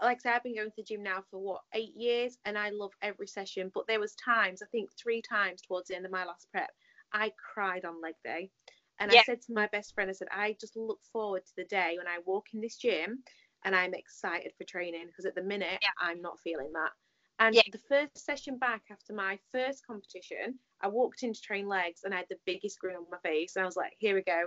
[0.01, 2.57] like I said, I've been going to the gym now for what eight years, and
[2.57, 3.71] I love every session.
[3.73, 6.71] But there was times, I think three times towards the end of my last prep,
[7.13, 8.51] I cried on leg day.
[8.99, 9.13] And Yeah.
[9.13, 11.95] I said to my best friend, I said, I just look forward to the day
[11.97, 13.23] when I walk in this gym
[13.63, 15.89] and I'm excited for training because at the minute Yeah.
[15.99, 16.91] I'm not feeling that.
[17.39, 17.63] And Yeah.
[17.71, 22.17] the first session back after my first competition, I walked into train legs and I
[22.17, 23.55] had the biggest grin on my face.
[23.55, 24.45] And I was like, here we go.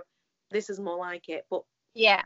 [0.51, 1.45] This is more like it.
[1.49, 2.23] But Yeah.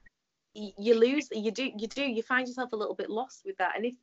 [0.55, 3.75] you lose you do you do you find yourself a little bit lost with that
[3.75, 3.95] and if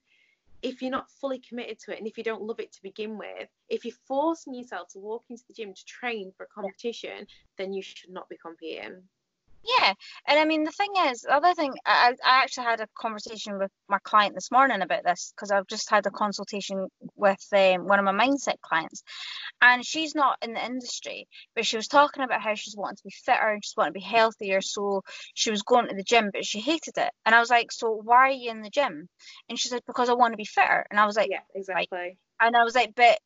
[0.62, 3.16] if you're not fully committed to it and if you don't love it to begin
[3.16, 7.26] with if you're forcing yourself to walk into the gym to train for a competition
[7.56, 9.02] then you should not be competing
[9.62, 9.92] Yeah,
[10.26, 13.58] and I mean the thing is, the other thing, I, I actually had a conversation
[13.58, 17.86] with my client this morning about this because I've just had a consultation with um,
[17.86, 19.02] one of my mindset clients,
[19.60, 23.02] and she's not in the industry, but she was talking about how she's wanting to
[23.04, 25.02] be fitter and she's wanting to be healthier, so
[25.34, 28.00] she was going to the gym, but she hated it, and I was like, so
[28.02, 29.08] why are you in the gym?
[29.50, 32.16] And she said because I want to be fitter, and I was like, yeah exactly
[32.40, 33.18] and I was like, but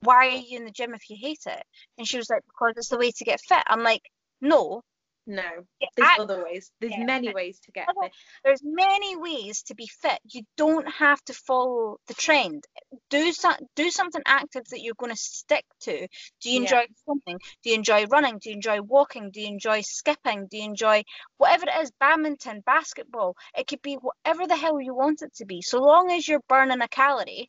[0.00, 1.62] why are you in the gym if you hate it?
[1.98, 3.62] And she was like, because it's the way to get fit.
[3.66, 4.02] I'm like,
[4.40, 4.82] no,
[5.26, 5.42] no
[5.80, 7.04] Yeah, there's I- other ways there's yeah.
[7.04, 8.10] many ways to get there.
[8.44, 10.18] there's many ways to be fit.
[10.24, 12.64] You don't have to follow the trend.
[13.08, 16.08] Do some, do something active that you're going to stick to.
[16.40, 16.62] Do you Yeah.
[16.62, 17.38] enjoy swimming?
[17.62, 18.38] Do you enjoy running?
[18.38, 19.30] Do you enjoy walking?
[19.30, 20.48] Do you enjoy skipping?
[20.50, 21.04] Do you enjoy
[21.38, 23.36] whatever it is, badminton, basketball?
[23.56, 25.62] It could be whatever the hell you want it to be.
[25.62, 27.48] So long as you're burning a calorie,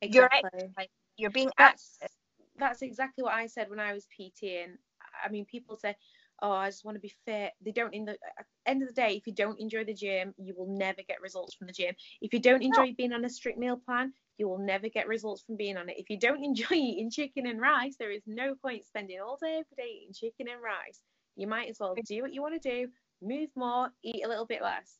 [0.00, 2.16] you're exactly exercising, you're being that's active.
[2.58, 4.76] that's exactly what I said when I was PTing.
[5.24, 5.96] I mean, people say,
[6.42, 7.94] "Oh, I just want to be fit." They don't.
[7.94, 8.18] In the
[8.66, 11.54] end of the day, if you don't enjoy the gym, you will never get results
[11.54, 11.94] from the gym.
[12.20, 15.42] If you don't enjoy being on a strict meal plan, you will never get results
[15.42, 15.98] from being on it.
[15.98, 19.60] If you don't enjoy eating chicken and rice, there is no point spending all day
[19.60, 21.00] every day eating chicken and rice.
[21.36, 22.88] You might as well do what you want to do,
[23.22, 24.96] move more, eat a little bit less.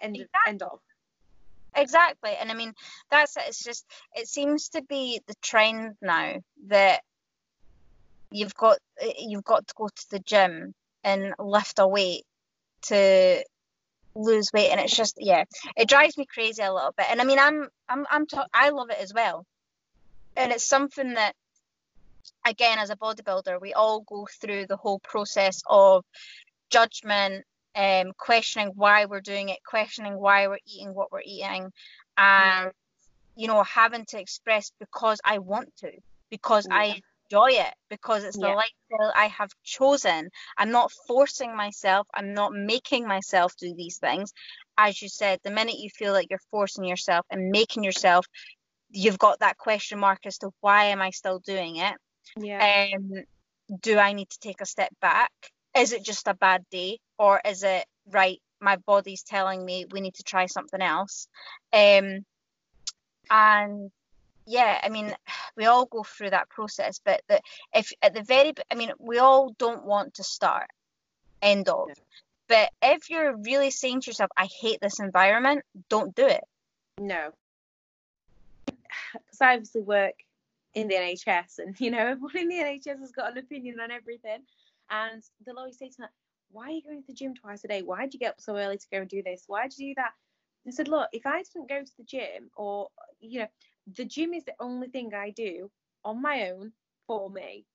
[0.00, 0.80] End of, end of.
[1.74, 2.32] Exactly.
[2.38, 2.72] And I mean,
[3.10, 3.44] that's it.
[3.48, 6.36] It's just, it seems to be the trend now
[6.68, 7.02] that
[8.32, 8.78] you've got
[9.18, 10.74] you've got to go to the gym
[11.04, 12.24] and lift a weight
[12.82, 13.44] to
[14.14, 14.70] lose weight.
[14.70, 15.44] And it's just yeah
[15.76, 17.06] it drives me crazy a little bit.
[17.10, 19.44] And i mean i'm i'm i'm ta- i love it as well.
[20.36, 21.34] And it's something that
[22.46, 26.04] again as a bodybuilder we all go through the whole process of
[26.70, 27.44] judgment
[27.76, 31.70] um questioning why we're doing it questioning why we're eating what we're eating
[32.16, 32.70] and
[33.36, 35.90] you know having to express because i want to
[36.30, 36.76] because Yeah.
[36.76, 37.00] i
[37.32, 38.54] enjoy it because it's the Yeah.
[38.54, 44.32] lifestyle i have chosen i'm not forcing myself i'm not making myself do these things
[44.78, 48.26] as you said the minute you feel like you're forcing yourself and making yourself
[48.90, 51.94] you've got that question mark as to why am i still doing it
[52.36, 52.60] Yeah.
[52.60, 53.24] um,
[53.80, 55.30] do I need to take a step back?
[55.76, 58.38] Is it just a bad day, or is it right?
[58.60, 61.26] My body's telling me we need to try something else.
[61.72, 62.20] Um,
[63.30, 63.90] and
[64.46, 65.14] yeah, I mean,
[65.56, 67.40] we all go through that process, but the,
[67.74, 70.68] if at the very, I mean, we all don't want to start.
[71.40, 71.88] End of.
[71.88, 71.94] Yeah.
[72.48, 76.44] But if you're really saying to yourself, "I hate this environment," don't do it.
[76.98, 77.30] No.
[79.12, 80.14] Because I obviously work
[80.74, 83.90] in the NHS, and you know, everyone in the NHS has got an opinion on
[83.90, 84.42] everything.
[84.90, 86.06] And they'll always say to me,
[86.50, 87.82] Why are you going to the gym twice a day?
[87.82, 89.44] Why did you get up so early to go and do this?
[89.46, 90.12] Why did you do that?
[90.66, 92.88] I said, Look, if I didn't go to the gym, or,
[93.20, 93.48] you know,
[93.86, 95.70] the gym is the only thing I do
[96.04, 96.72] on my own
[97.06, 97.66] for me.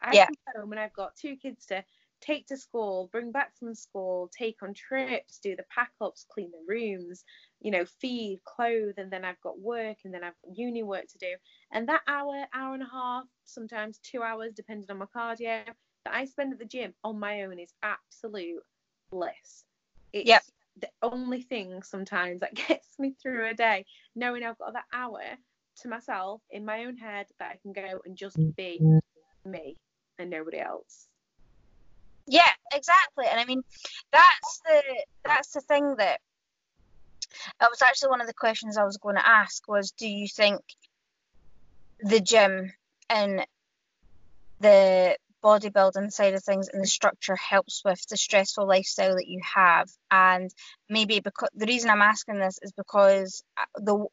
[0.00, 0.26] I Yeah.
[0.26, 1.84] come home and I've got two kids to
[2.20, 6.50] take to school, bring back from school, take on trips, do the pack ups, clean
[6.50, 7.24] the rooms,
[7.60, 11.06] you know, feed, clothe, and then I've got work and then I've got uni work
[11.08, 11.34] to do.
[11.72, 15.64] And that hour, hour and a half, sometimes two hours, depending on my cardio,
[16.04, 18.62] that I spend at the gym on my own is absolute
[19.10, 19.64] bliss.
[20.12, 20.42] It's Yep.
[20.76, 25.20] the only thing sometimes that gets me through a day, knowing I've got that hour
[25.82, 28.80] to myself in my own head that I can go and just be
[29.44, 29.76] me
[30.18, 31.08] and nobody else.
[32.26, 33.24] Yeah, exactly.
[33.30, 33.62] And I mean,
[34.12, 34.82] that's the
[35.24, 36.20] that's the thing that
[37.60, 40.28] that was actually one of the questions I was going to ask was, do you
[40.28, 40.60] think
[42.00, 42.72] the gym
[43.08, 43.46] and
[44.60, 49.40] the bodybuilding side of things and the structure helps with the stressful lifestyle that you
[49.54, 49.88] have?
[50.10, 50.50] And
[50.88, 54.06] maybe because the reason I'm asking this is because uh, the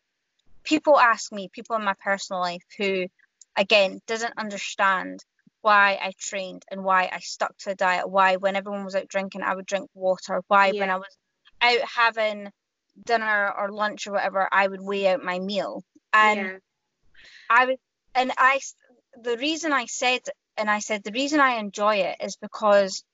[0.68, 3.08] people ask me, people in my personal life who,
[3.56, 5.24] again, doesn't understand
[5.62, 9.08] why I trained and why I stuck to a diet, why when everyone was out
[9.08, 11.18] drinking, I would drink water, why when I was
[11.62, 12.52] out having
[13.06, 15.84] dinner or lunch or whatever, I would weigh out my meal.
[16.12, 16.58] And yeah.
[17.50, 17.78] I was,
[18.14, 18.60] and I,
[19.22, 20.20] the reason I said,
[20.58, 23.06] and I said the reason I enjoy it is because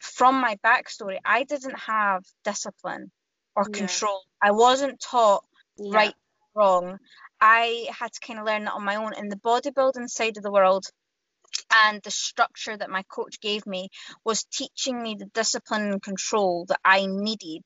[0.00, 3.12] from my backstory, I didn't have discipline
[3.54, 3.78] or Yeah.
[3.78, 4.22] control.
[4.42, 5.44] I wasn't taught
[5.76, 5.96] yeah.
[5.96, 6.14] right,
[6.56, 6.98] wrong.
[7.40, 9.12] I had to kind of learn that on my own.
[9.14, 10.86] In the bodybuilding side of the world,
[11.84, 13.88] and the structure that my coach gave me
[14.24, 17.62] was teaching me the discipline and control that I needed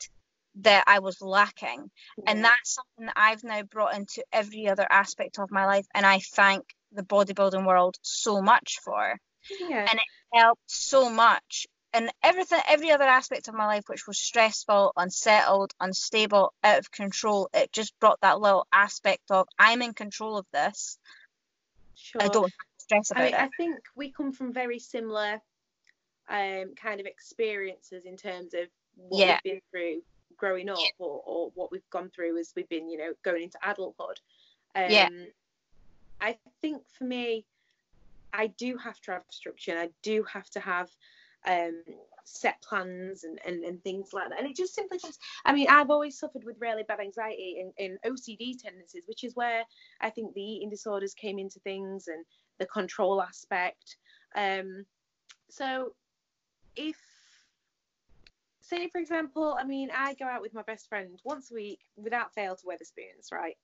[0.56, 1.90] that I was lacking.
[2.26, 5.86] And that's something that I've now brought into every other aspect of my life.
[5.94, 9.16] And I thank the bodybuilding world so much for.
[9.68, 9.86] Yeah.
[9.88, 11.66] And it helped so much.
[11.92, 16.90] And everything, every other aspect of my life, which was stressful, unsettled, unstable, out of
[16.90, 20.98] control, it just brought that little aspect of I'm in control of this.
[21.96, 22.22] sure.
[22.22, 23.40] I don't stress I about mean, it.
[23.40, 25.40] I think we come from very similar
[26.28, 29.40] um, kind of experiences in terms of what Yeah.
[29.44, 30.02] we've been through
[30.36, 33.58] growing up or, or what we've gone through as we've been, you know, going into
[33.68, 34.20] adulthood.
[34.76, 35.08] Um, Yeah.
[36.20, 37.44] I think for me,
[38.32, 39.72] I do have to have structure.
[39.72, 40.88] and I do have to have
[41.46, 41.82] um,
[42.24, 44.38] set plans and, and, and things like that.
[44.38, 47.72] And it just simply just, I mean, I've always suffered with really bad anxiety and,
[47.78, 49.64] and OCD tendencies, which is where
[50.00, 52.24] I think the eating disorders came into things and
[52.58, 53.96] the control aspect.
[54.34, 54.84] Um,
[55.48, 55.94] so
[56.76, 56.96] if,
[58.60, 61.80] say, for example, I mean, I go out with my best friend once a week
[61.96, 63.56] without fail to Wetherspoons, right?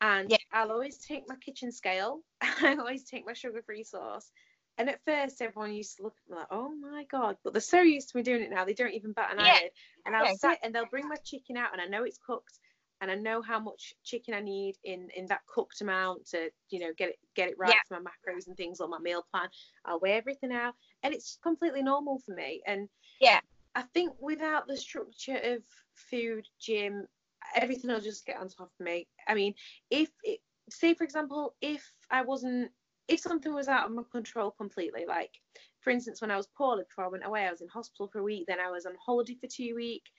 [0.00, 0.38] And Yeah.
[0.52, 2.20] I'll always take my kitchen scale.
[2.40, 4.30] I always take my sugar-free sauce.
[4.78, 7.60] And at first, everyone used to look at me like, "Oh my god!" But they're
[7.60, 9.58] so used to me doing it now, they don't even bat an Yeah.
[9.58, 9.70] eyelid.
[10.04, 12.58] And I'll Yeah, sit and they'll bring my chicken out, and I know it's cooked,
[13.00, 16.80] and I know how much chicken I need in in that cooked amount to, you
[16.80, 17.80] know, get it get it right Yeah.
[17.86, 19.48] for my macros and things on my meal plan.
[19.84, 22.62] I'll weigh everything out, and it's completely normal for me.
[22.66, 22.88] And
[23.20, 23.40] Yeah.
[23.74, 27.08] I think without the structure of food, gym,
[27.54, 29.08] everything will just get on top of me.
[29.28, 29.54] I mean,
[29.90, 32.72] if it, say for example, if I wasn't,
[33.08, 35.32] if something was out of my control completely, like
[35.80, 38.20] for instance, when I was poorly before I went away, I was in hospital for
[38.20, 40.10] a week, then I was on holiday for two weeks.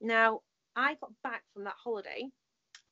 [0.00, 0.40] Now
[0.76, 2.30] I got back from that holiday,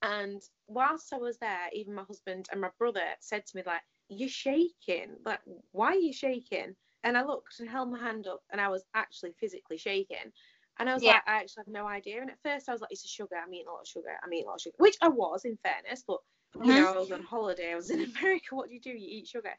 [0.03, 3.83] and whilst I was there, even my husband and my brother said to me like,
[4.09, 5.17] "You're shaking.
[5.25, 5.41] Like,
[5.73, 8.85] why are you shaking?" And I looked and held my hand up, and I was
[8.95, 10.33] actually physically shaking.
[10.79, 11.07] And I was Yeah.
[11.07, 12.21] like, I actually have no idea.
[12.23, 13.37] And at first, I was like, it's a sugar.
[13.37, 14.19] I'm eating a lot of sugar.
[14.23, 16.05] I'm eating a lot of sugar, which I was, in fairness.
[16.07, 16.21] But
[16.55, 16.75] you Mhm.
[16.75, 17.73] know, I was on holiday.
[17.73, 18.55] I was in America.
[18.55, 18.91] What do you do?
[18.91, 19.55] You eat sugar.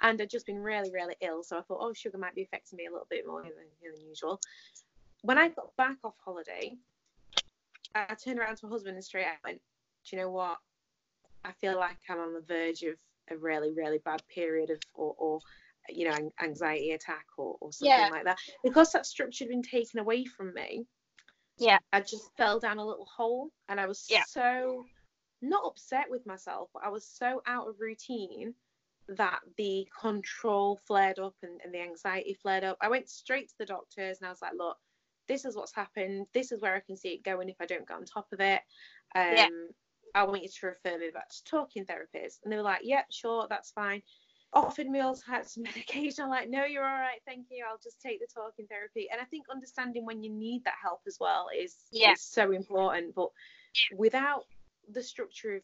[0.00, 1.42] And I'd just been really, really ill.
[1.42, 4.06] So I thought, oh, sugar might be affecting me a little bit more than, than
[4.08, 4.40] usual.
[5.22, 6.76] When I got back off holiday,
[7.94, 9.60] I turned around to my husband and straight out went,
[10.04, 10.58] do you know what?
[11.44, 12.94] I feel like I'm on the verge of
[13.30, 15.40] a really, really bad period of, or, or
[15.88, 18.08] you know, an- anxiety attack or, or something Yeah.
[18.10, 18.38] like that.
[18.62, 20.86] Because that structure had been taken away from me,
[21.56, 21.78] Yeah.
[21.92, 24.22] I just fell down a little hole and I was Yeah.
[24.24, 24.84] so
[25.40, 28.54] not upset with myself, but I was so out of routine
[29.08, 32.76] that the control flared up and, and the anxiety flared up.
[32.80, 34.76] I went straight to the doctors and I was like, look,
[35.28, 36.26] this is what's happened.
[36.34, 38.40] This is where I can see it going if I don't get on top of
[38.40, 38.60] it.
[39.14, 39.46] Um, Yeah.
[40.14, 42.38] I want you to refer me back to talking therapists.
[42.42, 44.02] And they were like, yeah, sure, that's fine.
[44.54, 46.24] Offered me all types of medication.
[46.24, 47.64] I'm like, no, you're all right, thank you.
[47.68, 49.08] I'll just take the talking therapy.
[49.12, 52.12] And I think understanding when you need that help as well is, Yeah.
[52.12, 53.14] is so important.
[53.14, 53.28] But
[53.96, 54.44] without
[54.92, 55.62] the structure of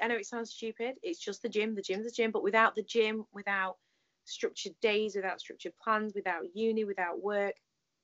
[0.00, 2.74] I know it sounds stupid, it's just the gym, the gym's the gym, but without
[2.74, 3.76] the gym, without
[4.24, 7.54] structured days, without structured plans, without uni, without work,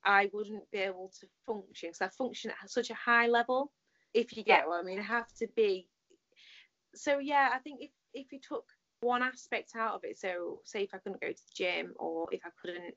[0.04, 3.72] I wouldn't be able to function because I function at such a high level.
[4.14, 5.88] If you get what I mean, I have to be.
[6.94, 8.64] So yeah, I think if if you took
[9.00, 12.28] one aspect out of it, so say if I couldn't go to the gym or
[12.32, 12.94] if I couldn't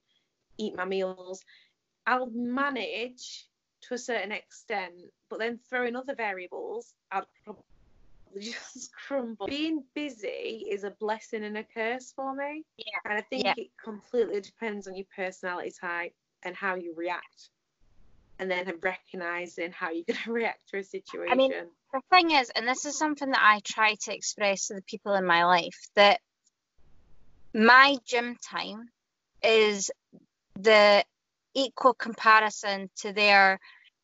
[0.58, 1.44] eat my meals,
[2.06, 3.48] I'll manage
[3.84, 4.94] to a certain extent,
[5.30, 7.64] but then throw in other variables, I'd probably
[8.40, 9.48] just crumble.
[9.48, 12.64] Being busy is a blessing and a curse for me.
[12.78, 12.86] Yeah.
[13.06, 13.54] And I think Yeah.
[13.58, 16.14] it completely depends on your personality type
[16.44, 17.50] and how you react.
[18.40, 21.32] And then recognizing how you're going to react to a situation.
[21.32, 21.52] I mean,
[21.94, 25.14] the thing is, and this is something that I try to express to the people
[25.14, 26.20] in my life, that
[27.54, 28.90] my gym time
[29.44, 29.92] is
[30.56, 31.04] the
[31.54, 33.60] equal comparison to their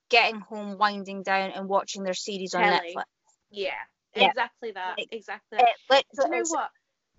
[0.10, 2.94] getting home, winding down, and watching their series on Telly.
[2.94, 3.04] Netflix.
[3.52, 3.72] yeah,
[4.16, 4.28] Yeah.
[4.30, 4.98] exactly that.
[4.98, 5.60] Like, exactly.
[5.60, 6.70] It Do you know what?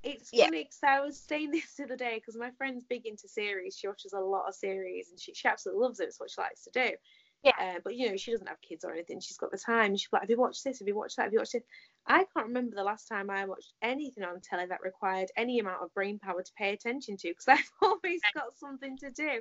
[0.04, 0.44] It's Yeah.
[0.44, 3.76] funny because I was saying this the other day because my friend's big into series.
[3.76, 6.04] She watches a lot of series and she, she absolutely loves it.
[6.04, 6.96] It's what she likes to do.
[7.42, 7.52] Yeah.
[7.58, 9.20] Uh, but you know, she doesn't have kids or anything.
[9.20, 9.96] She's got the time.
[9.96, 10.80] She's like, "Have you watched this?
[10.80, 11.24] Have you watched that?
[11.24, 11.62] Have you watched this?
[12.06, 15.82] I can't remember the last time I watched anything on telly that required any amount
[15.82, 19.40] of brain power to pay attention to because I've always got something to do.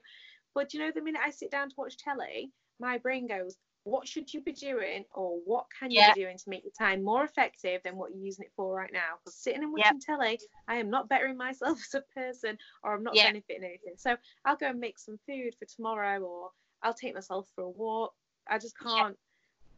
[0.58, 4.08] But you know, the minute I sit down to watch telly, my brain goes, "What
[4.08, 6.16] should you be doing, or what can you Yeah.
[6.16, 8.92] be doing to make your time more effective than what you're using it for right
[8.92, 12.96] now?" Because sitting and watching telly, I am not bettering myself as a person, or
[12.96, 13.98] I'm not benefiting anything.
[13.98, 16.50] So I'll go and make some food for tomorrow, or
[16.82, 18.16] I'll take myself for a walk.
[18.48, 19.16] I just can't.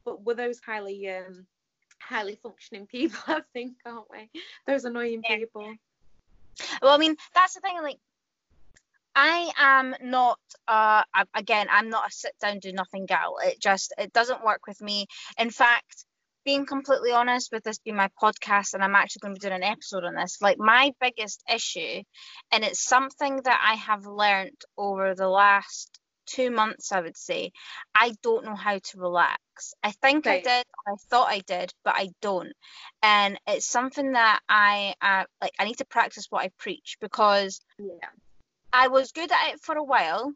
[0.05, 1.45] But we're those highly um
[1.99, 4.29] highly functioning people, I think, aren't we?
[4.65, 5.75] Those annoying people.
[6.81, 7.81] Well, I mean, that's the thing.
[7.81, 7.99] Like,
[9.21, 10.39] I am not.
[10.65, 11.03] Uh,
[11.35, 13.35] again, I'm not a sit down do nothing gal.
[13.43, 15.07] It just it doesn't work with me.
[15.37, 16.05] In fact,
[16.45, 19.61] being completely honest with this being my podcast, and I'm actually going to be doing
[19.61, 20.37] an episode on this.
[20.41, 22.01] Like my biggest issue,
[22.53, 27.51] and it's something that I have learned over the last two months, I would say.
[27.93, 29.73] I don't know how to relax.
[29.83, 30.47] I think right.
[30.47, 32.53] I did, I thought I did, but I don't.
[33.03, 35.51] And it's something that I uh, like.
[35.59, 38.07] I need to practice what I preach because yeah.
[38.71, 40.33] I was good at it for a while.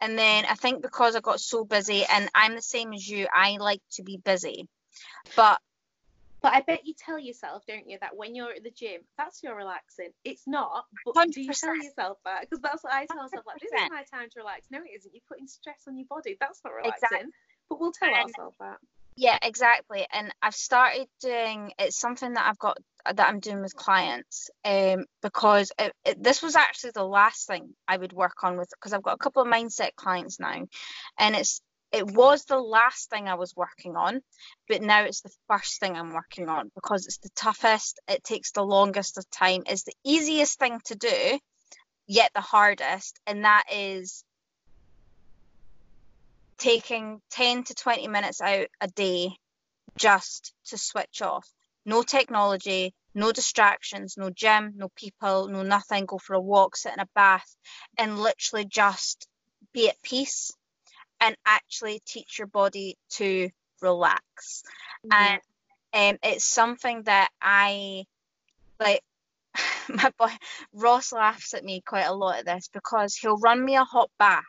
[0.00, 3.26] And then I think because I got so busy, and I'm the same as you,
[3.32, 4.68] I like to be busy.
[5.34, 5.58] But
[6.42, 9.42] but I bet you tell yourself, don't you, that when you're at the gym, that's
[9.42, 10.10] your relaxing.
[10.22, 11.32] It's not, but 100%.
[11.32, 12.42] do you tell yourself that?
[12.42, 14.66] Because that's what I tell myself, like, this is my time to relax.
[14.70, 15.14] No, it isn't.
[15.14, 16.36] You're putting stress on your body.
[16.38, 17.08] That's not relaxing.
[17.10, 17.30] Exactly.
[17.68, 18.76] But we'll tell ourselves that.
[19.16, 20.06] Yeah, exactly.
[20.12, 25.04] And I've started doing it's something that I've got that I'm doing with clients um,
[25.22, 28.92] because it, it, this was actually the last thing I would work on with because
[28.92, 30.66] I've got a couple of mindset clients now,
[31.18, 31.60] and it's
[31.92, 34.20] it was the last thing I was working on,
[34.68, 38.52] but now it's the first thing I'm working on because it's the toughest, it takes
[38.52, 41.38] the longest of time, it's the easiest thing to do,
[42.06, 44.24] yet the hardest, and that is
[46.58, 49.30] taking 10 to 20 minutes out a day
[49.96, 51.48] just to switch off.
[51.84, 56.06] No technology, no distractions, no gym, no people, no nothing.
[56.06, 57.56] Go for a walk, sit in a bath,
[57.96, 59.28] and literally just
[59.72, 60.52] be at peace
[61.20, 63.48] and actually teach your body to
[63.80, 64.62] relax.
[65.06, 65.38] Mm-hmm.
[65.92, 68.04] And um, it's something that I
[68.80, 69.02] like.
[69.88, 70.32] My boy
[70.74, 74.10] Ross laughs at me quite a lot at this because he'll run me a hot
[74.18, 74.44] bath.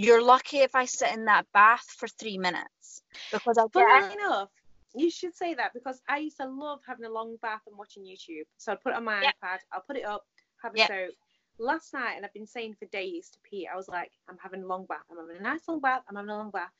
[0.00, 4.12] You're lucky if I sit in that bath for three minutes because I'll get.
[4.12, 4.48] enough,
[4.94, 8.04] you should say that because I used to love having a long bath and watching
[8.04, 8.44] YouTube.
[8.58, 9.34] So I'd put it on my yep.
[9.42, 10.22] iPad, I'll put it up,
[10.62, 10.88] have a yep.
[10.88, 11.14] soak,
[11.58, 14.62] last night, and I've been saying for days to Pete, I was like, I'm having
[14.62, 15.02] a long bath.
[15.10, 16.02] I'm having a nice long bath.
[16.08, 16.70] I'm having a long bath.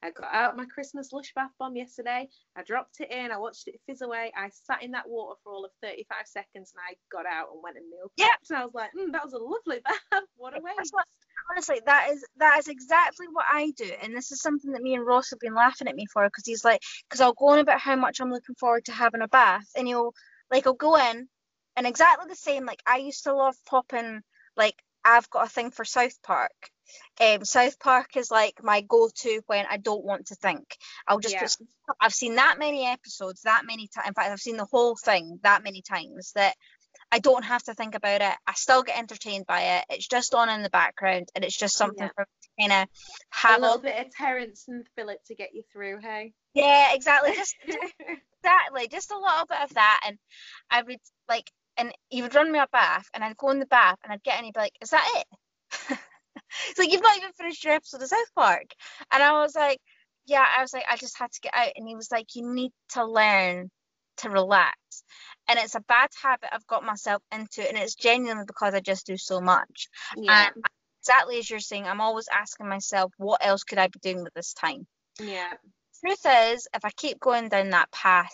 [0.00, 2.28] I got out my Christmas Lush bath bomb yesterday.
[2.56, 3.32] I dropped it in.
[3.32, 4.30] I watched it fizz away.
[4.36, 7.60] I sat in that water for all of 35 seconds and I got out and
[7.60, 8.24] went and meal prepped.
[8.24, 8.34] Yeah.
[8.50, 9.80] And I was like, mm, that was a lovely
[10.12, 10.22] bath.
[10.36, 10.94] What a waste.
[11.50, 14.94] Honestly, that is that is exactly what I do, and this is something that me
[14.94, 17.58] and Ross have been laughing at me for because he's like, because I'll go on
[17.58, 20.14] about how much I'm looking forward to having a bath, and he'll
[20.50, 21.28] like I'll go in
[21.76, 22.66] and exactly the same.
[22.66, 24.20] Like I used to love popping.
[24.56, 24.74] Like
[25.04, 26.52] I've got a thing for South Park.
[27.20, 30.76] Um, South Park is like my go-to when I don't want to think.
[31.06, 31.42] I'll just yeah.
[31.42, 31.96] put.
[32.00, 34.08] I've seen that many episodes, that many times.
[34.08, 36.54] In fact, I've seen the whole thing that many times that
[37.10, 38.34] I don't have to think about it.
[38.46, 39.84] I still get entertained by it.
[39.90, 42.10] It's just on in the background, and it's just something yeah.
[42.14, 42.26] for
[42.60, 42.88] kind of
[43.30, 45.98] have a little bit of Terrance and Phillip to get you through.
[46.00, 46.32] Hey.
[46.54, 47.32] Yeah, exactly.
[47.36, 48.88] Just, exactly.
[48.88, 50.18] Just a little bit of that, and
[50.70, 50.98] I would
[51.28, 54.12] like and he would run me a bath and I'd go in the bath and
[54.12, 55.26] I'd get in and he'd be like, Is that it?
[56.68, 58.66] it's like you've not even finished your episode of South Park.
[59.12, 59.78] And I was like,
[60.26, 62.52] Yeah, I was like, I just had to get out and he was like, You
[62.52, 63.70] need to learn
[64.18, 64.76] to relax.
[65.48, 69.06] And it's a bad habit I've got myself into and it's genuinely because I just
[69.06, 69.88] do so much.
[70.16, 70.48] Yeah.
[70.54, 70.64] And
[71.00, 74.34] exactly as you're saying, I'm always asking myself, what else could I be doing with
[74.34, 74.86] this time?
[75.18, 75.52] Yeah.
[76.00, 78.32] Truth is, if I keep going down that path,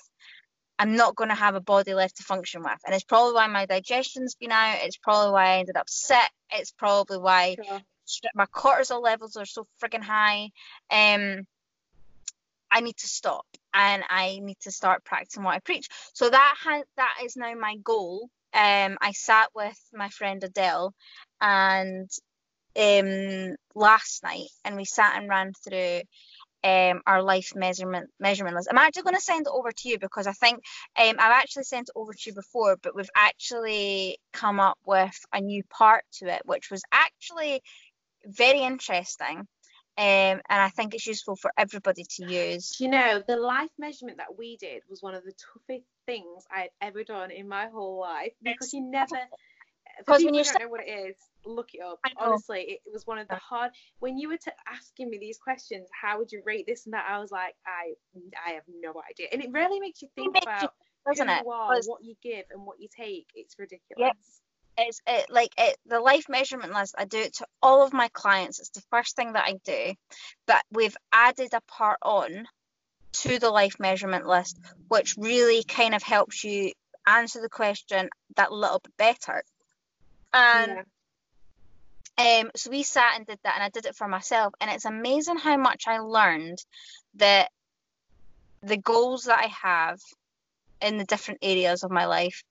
[0.79, 2.79] I'm not going to have a body left to function with.
[2.85, 4.79] And it's probably why my digestion's been out.
[4.83, 6.19] It's probably why I ended up sick.
[6.51, 7.81] It's probably why sure.
[8.35, 10.51] my cortisol levels are so frigging high.
[10.91, 11.47] Um,
[12.71, 15.89] I need to stop and I need to start practicing what I preach.
[16.15, 16.57] So that
[16.97, 18.29] that is now my goal.
[18.55, 20.95] Um, I sat with my friend Adele
[21.41, 22.11] and
[22.77, 26.03] um last night and we sat and ran through
[26.65, 28.69] um, our life measurement measurement list.
[28.71, 30.57] I'm actually going to send it over to you because I think
[30.99, 35.17] um, I've actually sent it over to you before, but we've actually come up with
[35.33, 37.61] a new part to it, which was actually
[38.27, 39.47] very interesting.
[39.97, 42.81] Um, and I think it's useful for everybody to use.
[42.81, 46.63] You know, the life measurement that we did was one of the toughest things I
[46.63, 49.17] had ever done in my whole life because you never
[49.99, 52.01] because when you don't know what it is, look it up.
[52.19, 53.71] Honestly, it, was one of the hard.
[54.01, 57.07] When you were to asking me these questions, how would you rate this and that?
[57.09, 57.95] I was like, I,
[58.47, 60.69] I have no idea, and it really makes you think about you,
[61.07, 61.43] doesn't who it?
[61.45, 63.29] you are, what you give, and what you take.
[63.35, 63.99] It's ridiculous.
[63.99, 64.17] Yep.
[64.77, 66.95] It's it, like it, the life measurement list.
[66.99, 68.59] I do it to all of my clients.
[68.59, 69.95] It's the first thing that I do,
[70.47, 72.47] but we've added a part on
[73.13, 74.59] to the life measurement list,
[74.89, 76.73] which really kind of helps you
[77.07, 79.43] answer the question that little bit better.
[80.33, 80.85] And
[82.19, 82.41] yeah.
[82.41, 84.55] um, so we sat and did that, and I did it for myself.
[84.61, 86.59] And it's amazing how much I learned
[87.15, 87.51] that
[88.63, 90.01] the goals that I have
[90.81, 92.43] in the different areas of my life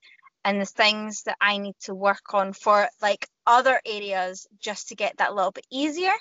[0.46, 4.96] and the things that I need to work on for like other areas just to
[4.96, 6.14] get that a little bit easier.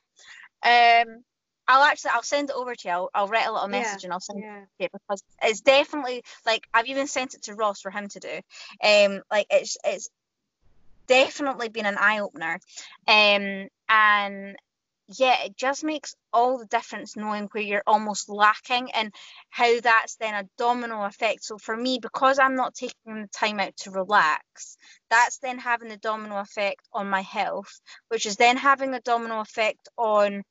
[0.65, 1.25] Um,
[1.69, 2.95] I'll actually I'll send it over to you.
[2.95, 4.59] I'll, I'll write a little message Yeah, and I'll send yeah.
[4.59, 8.09] it to you because it's definitely like I've even sent it to Ross for him
[8.09, 8.41] to do.
[8.83, 10.09] Um, like it's it's
[11.07, 12.59] definitely been an eye opener.
[13.07, 14.57] Um, and
[15.17, 19.13] yeah, it just makes all the difference knowing where you're almost lacking and
[19.51, 21.45] how that's then a domino effect.
[21.45, 24.77] So for me, because I'm not taking the time out to relax,
[25.11, 29.41] that's then having the domino effect on my health, which is then having a domino
[29.41, 30.43] effect on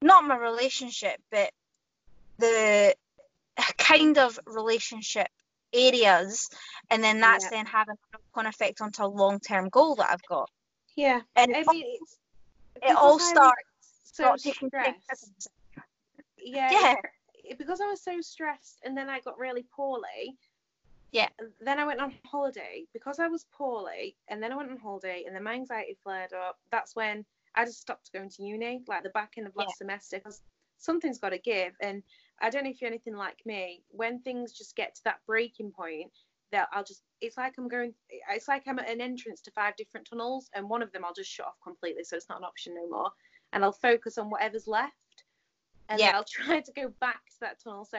[0.00, 1.50] not my relationship, but
[2.38, 2.94] the
[3.76, 5.28] kind of relationship
[5.72, 6.48] areas,
[6.90, 7.50] and then that's Yeah.
[7.50, 7.96] then having
[8.36, 10.50] an effect onto a long-term goal that I've got.
[10.94, 11.20] Yeah.
[11.36, 11.98] And I it, mean,
[12.82, 13.67] it all because I was starts
[14.18, 15.48] so not taking stressed.
[16.38, 16.70] Yeah.
[16.70, 16.94] Yeah.
[17.44, 20.36] it- Because I was so stressed and then I got really poorly.
[21.12, 21.28] Yeah.
[21.60, 25.24] Then I went on holiday because I was poorly and then I went on holiday
[25.26, 26.58] and then my anxiety flared up.
[26.70, 30.18] That's when I just stopped going to uni, like the back end of last semester,
[30.18, 30.42] because
[30.76, 31.72] something's got to give.
[31.80, 32.02] And
[32.40, 33.82] I don't know if you're anything like me.
[33.88, 36.12] When things just get to that breaking point,
[36.50, 37.92] that I'll just it's like I'm going
[38.30, 41.12] it's like I'm at an entrance to five different tunnels and one of them I'll
[41.12, 43.10] just shut off completely so it's not an option no more
[43.52, 44.94] and I'll focus on whatever's left
[45.88, 46.12] and Yeah.
[46.14, 47.98] I'll try to go back to that tunnel so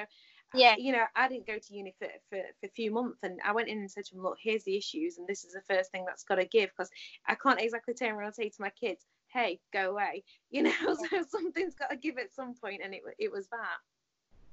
[0.54, 0.76] Yeah.
[0.78, 3.52] you know I didn't go to uni for, for, for a few months and I
[3.52, 5.92] went in and said to them look here's the issues and this is the first
[5.92, 6.90] thing that's got to give because
[7.28, 10.72] I can't exactly turn around and say to my kids hey go away you know
[10.88, 13.78] so something's got to give at some point and it, it was that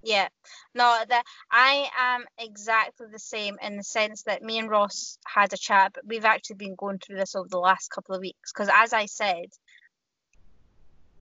[0.03, 0.29] Yeah,
[0.75, 5.53] no, that I am exactly the same in the sense that me and Ross had
[5.53, 8.53] a chat, but we've actually been going through this over the last couple of weeks.
[8.53, 9.47] Because as I said,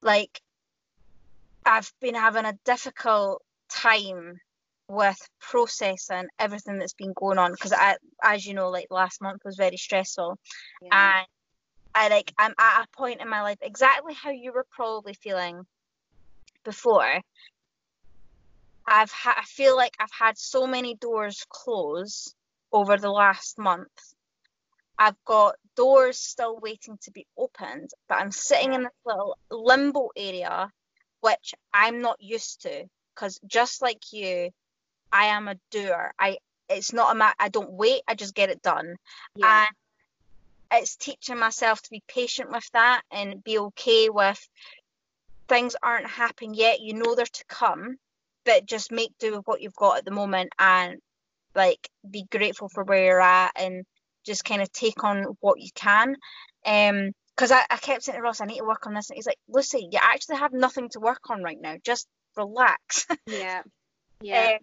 [0.02, 0.42] like
[1.66, 4.40] I've been having a difficult time
[4.88, 7.52] with processing everything that's been going on.
[7.52, 10.38] Because I, as you know, like last month was very stressful,
[10.92, 11.26] and
[11.96, 15.66] I like I'm at a point in my life exactly how you were probably feeling
[16.64, 17.22] before.
[18.88, 22.36] I've ha- I feel like I've had so many doors close
[22.72, 24.15] over the last month.
[24.98, 30.10] I've got doors still waiting to be opened, but I'm sitting in this little limbo
[30.16, 30.72] area,
[31.22, 32.86] which I'm not used to.
[33.14, 34.52] Because just like you,
[35.12, 36.14] I am a doer.
[36.20, 36.38] I
[36.70, 37.36] it's not a matter.
[37.40, 38.02] I don't wait.
[38.08, 38.96] I just get it done
[39.36, 39.66] yeah
[40.72, 44.48] and it's teaching myself to be patient with that and be okay with
[45.48, 47.98] things aren't happening yet you know they're to come
[48.46, 51.00] but just make do with what you've got at the moment and
[51.54, 53.86] like be grateful for where you're at and
[54.26, 56.16] just kind of take on what you can
[56.66, 59.16] um because I, I kept saying to Ross I need to work on this and
[59.16, 63.62] he's like Lucy you actually have nothing to work on right now just relax yeah
[64.22, 64.60] yeah Um,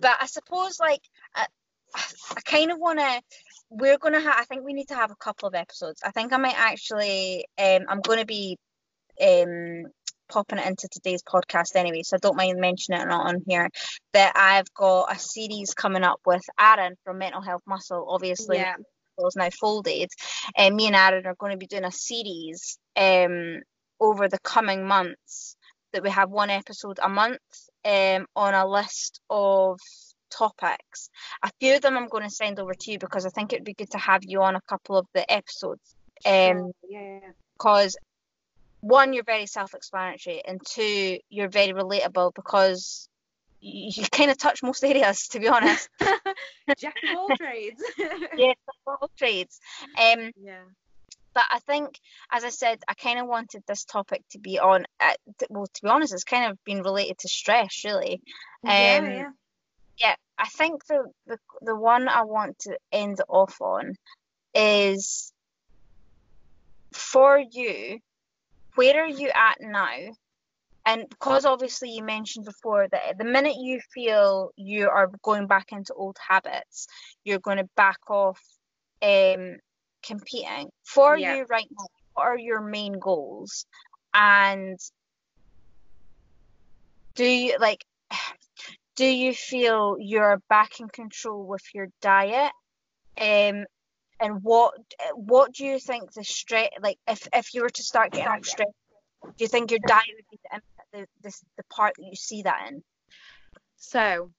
[0.00, 1.02] but I suppose like
[1.34, 1.46] I,
[2.36, 3.22] I kind of want to.
[3.70, 4.34] We're gonna have.
[4.38, 6.00] I think we need to have a couple of episodes.
[6.04, 7.46] I think I might actually.
[7.58, 8.58] Um, I'm going to be
[9.20, 9.84] um
[10.30, 13.68] popping it into today's podcast anyway, so I don't mind mentioning it on here.
[14.12, 18.06] That I've got a series coming up with Aaron from Mental Health Muscle.
[18.08, 18.74] Obviously, yeah
[19.26, 20.10] is now folded.
[20.56, 23.60] And me and Aaron are going to be doing a series um,
[24.00, 25.56] over the coming months
[25.92, 27.40] that we have one episode a month
[27.84, 29.78] um, on a list of
[30.30, 31.08] topics.
[31.42, 33.56] A few of them I'm going to send over to you because I think it
[33.56, 35.94] would be good to have you on a couple of the episodes.
[36.26, 37.20] Um, yeah
[37.58, 37.96] because
[38.80, 43.08] one, you're very self-explanatory, and two, you're very relatable because
[43.60, 45.88] you, you kind of touch most areas, to be honest.
[46.78, 47.82] Jack of all trades.
[48.36, 48.52] yeah,
[48.86, 49.58] all trades.
[50.00, 50.62] Um, Yeah.
[51.34, 51.98] but I think,
[52.30, 54.84] as I said, I kind of wanted this topic to be on.
[55.00, 55.14] Uh,
[55.50, 58.20] well, to be honest, it's kind of been related to stress, really.
[58.62, 59.30] yeah, Um, yeah.
[60.00, 63.96] Yeah, I think the, the the one I want to end off on
[64.54, 65.32] is
[66.92, 67.98] for you.
[68.78, 69.96] Where are you at now?
[70.86, 75.72] And because obviously you mentioned before that the minute you feel you are going back
[75.72, 76.86] into old habits,
[77.24, 78.40] you're going to back off
[79.02, 79.56] um,
[80.06, 80.68] competing.
[80.84, 81.34] For Yeah.
[81.34, 83.66] you right now, what are your main goals?
[84.14, 84.78] And
[87.16, 87.84] do you like
[88.96, 92.52] do you feel you're back in control with your diet?
[93.20, 93.64] Um
[94.20, 94.74] and what
[95.14, 98.44] what do you think the stress like if if you were to start getting off
[98.44, 98.68] stress,
[99.24, 100.60] do you think your diet would be the
[100.92, 102.82] the, the, the part that you see that in?
[103.76, 104.30] So,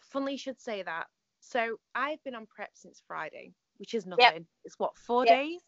[0.00, 1.06] funnily you should say that.
[1.40, 4.46] So, I've been on prep since Friday, which is nothing.
[4.64, 5.36] It's what, four Yep.
[5.36, 5.60] days?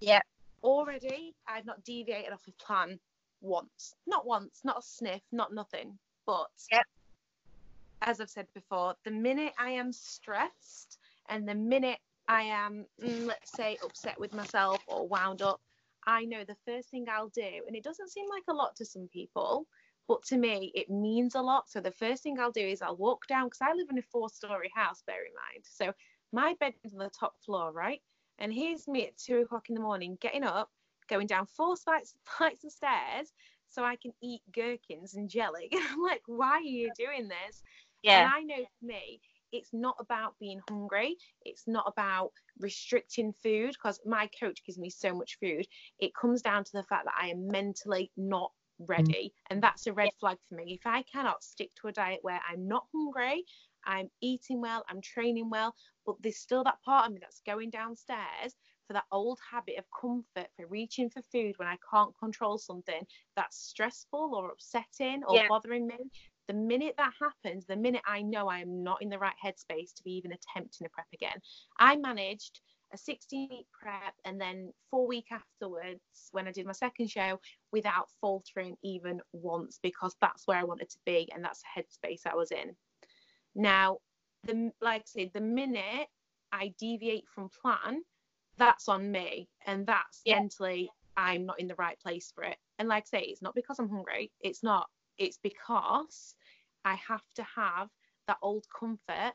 [0.00, 0.22] Yep.
[0.62, 3.00] Already, I've not deviated off a plan
[3.40, 3.94] once.
[4.06, 5.98] Not once, not a sniff, not nothing.
[6.26, 6.86] But, Yep.
[8.02, 10.98] as I've said before, the minute I am stressed
[11.28, 11.98] And the minute
[12.30, 15.60] I am, mm, let's say, upset with myself or wound up,
[16.06, 18.84] I know the first thing I'll do, and it doesn't seem like a lot to
[18.84, 19.66] some people,
[20.06, 21.68] but to me, it means a lot.
[21.68, 24.02] So the first thing I'll do is I'll walk down because I live in a
[24.12, 25.02] four-story house.
[25.08, 25.92] Bear in mind, so
[26.32, 28.00] my bedroom's on the top floor, right?
[28.38, 30.70] And here's me at two o'clock in the morning, getting up,
[31.08, 33.32] going down four flights, flights of stairs
[33.68, 35.68] so I can eat gherkins and jelly.
[35.90, 37.62] I'm like, why are you doing this?
[38.04, 38.20] Yeah.
[38.20, 39.20] And I know for me,
[39.52, 41.16] it's not about being hungry.
[41.42, 45.66] It's not about restricting food because my coach gives me so much food.
[45.98, 48.86] It comes down to the fact that I am mentally not mm.
[48.88, 49.32] ready.
[49.50, 50.74] And that's a red flag for me.
[50.80, 53.44] If I cannot stick to a diet where I'm not hungry,
[53.84, 55.74] I'm eating well, I'm training well,
[56.06, 58.54] but there's still that part of me that's going downstairs
[58.86, 63.06] for that old habit of comfort for reaching for food when I can't control something
[63.36, 65.48] that's stressful or upsetting or Yeah.
[65.48, 66.10] bothering me.
[66.50, 69.94] The minute that happens, the minute I know I am not in the right headspace
[69.94, 71.40] to be even attempting a prep again,
[71.78, 72.60] I managed
[72.92, 76.00] a 16 week prep and then four week afterwards
[76.32, 77.38] when I did my second show
[77.70, 82.26] without faltering even once because that's where I wanted to be and that's the headspace
[82.26, 82.74] I was in.
[83.54, 83.98] Now,
[84.42, 86.08] the like I said, the minute
[86.50, 88.02] I deviate from plan,
[88.56, 90.40] that's on me, and that's Yeah.
[90.40, 92.56] mentally I'm not in the right place for it.
[92.80, 94.32] And like I say, it's not because I'm hungry.
[94.40, 94.88] It's not.
[95.16, 96.34] It's because
[96.84, 97.88] I have to have
[98.26, 99.34] that old comfort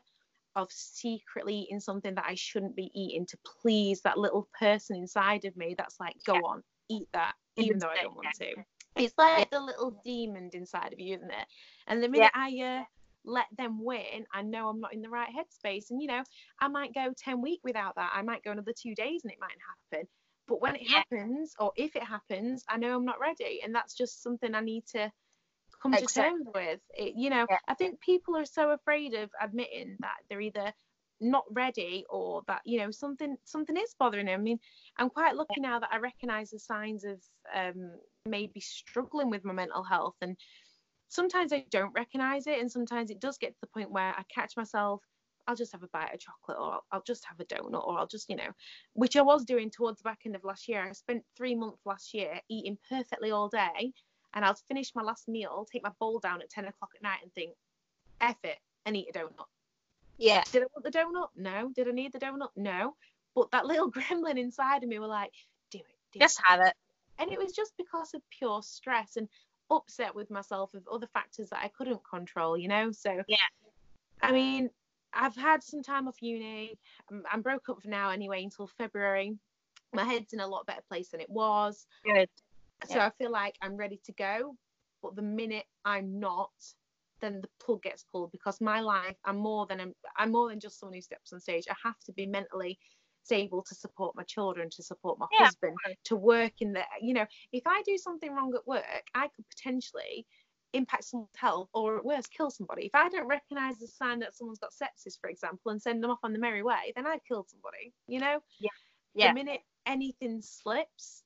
[0.54, 5.44] of secretly eating something that I shouldn't be eating to please that little person inside
[5.44, 6.40] of me that's like, go Yeah.
[6.44, 8.56] on, eat that, Even though I don't want to.
[8.96, 11.46] It's like the little demon inside of you, isn't it?
[11.86, 12.84] And the minute I uh,
[13.24, 15.90] let them win, I know I'm not in the right headspace.
[15.90, 16.22] And you know,
[16.60, 18.12] I might go 10 week without that.
[18.14, 19.56] I might go another two days and it might
[19.92, 20.08] happen.
[20.48, 21.02] But when it Yeah.
[21.10, 23.60] happens, or if it happens, I know I'm not ready.
[23.62, 25.12] And that's just something I need to
[25.82, 25.96] come Exactly.
[25.96, 26.80] to terms with.
[26.90, 27.58] It, you know, Yeah.
[27.68, 30.72] I think people are so afraid of admitting that they're either
[31.20, 34.40] not ready or that you know something something is bothering them.
[34.40, 34.58] I mean,
[34.98, 37.22] I'm quite lucky now that I recognise the signs of
[37.54, 40.36] um, maybe struggling with my mental health, and
[41.08, 44.24] sometimes I don't recognise it, and sometimes it does get to the point where I
[44.34, 45.02] catch myself.
[45.48, 47.98] I'll just have a bite of chocolate, or I'll, I'll just have a donut, or
[47.98, 48.50] I'll just, you know,
[48.94, 50.82] which I was doing towards the back end of last year.
[50.88, 53.92] I spent three months last year eating perfectly all day,
[54.36, 57.18] and I'll finish my last meal, take my bowl down at 10 o'clock at night,
[57.22, 57.54] and think,
[58.20, 59.46] F it, and eat a donut.
[60.18, 60.42] Yeah.
[60.52, 61.28] Did I want the donut?
[61.34, 61.72] No.
[61.74, 62.50] Did I need the donut?
[62.54, 62.94] No.
[63.34, 65.32] But that little gremlin inside of me were like,
[65.70, 66.44] do it, do Just it.
[66.46, 66.74] have it.
[67.18, 69.26] And it was just because of pure stress and
[69.70, 72.92] upset with myself of other factors that I couldn't control, you know?
[72.92, 73.36] So, Yeah.
[74.20, 74.68] I mean,
[75.14, 76.78] I've had some time off uni.
[77.10, 79.38] I'm, I'm broke up for now anyway until February.
[79.94, 81.86] My head's in a lot better place than it was.
[82.04, 82.28] Good.
[82.84, 84.56] So I feel like I'm ready to go.
[85.02, 86.52] But the minute I'm not,
[87.20, 90.60] then the plug gets pulled because my life, I'm more than I'm, I'm more than
[90.60, 91.64] just someone who steps on stage.
[91.70, 92.78] I have to be mentally
[93.22, 97.14] stable to support my children, to support my Yeah, husband, to work in the, you
[97.14, 100.26] know, if I do something wrong at work, I could potentially
[100.72, 102.86] impact someone's health or at worst kill somebody.
[102.86, 106.10] If I don't recognize the sign that someone's got sepsis, for example, and send them
[106.10, 108.40] off on the merry way, then I've killed somebody, you know?
[108.58, 108.70] Yeah.
[109.14, 109.22] Yeah.
[109.22, 111.24] The minute anything slips,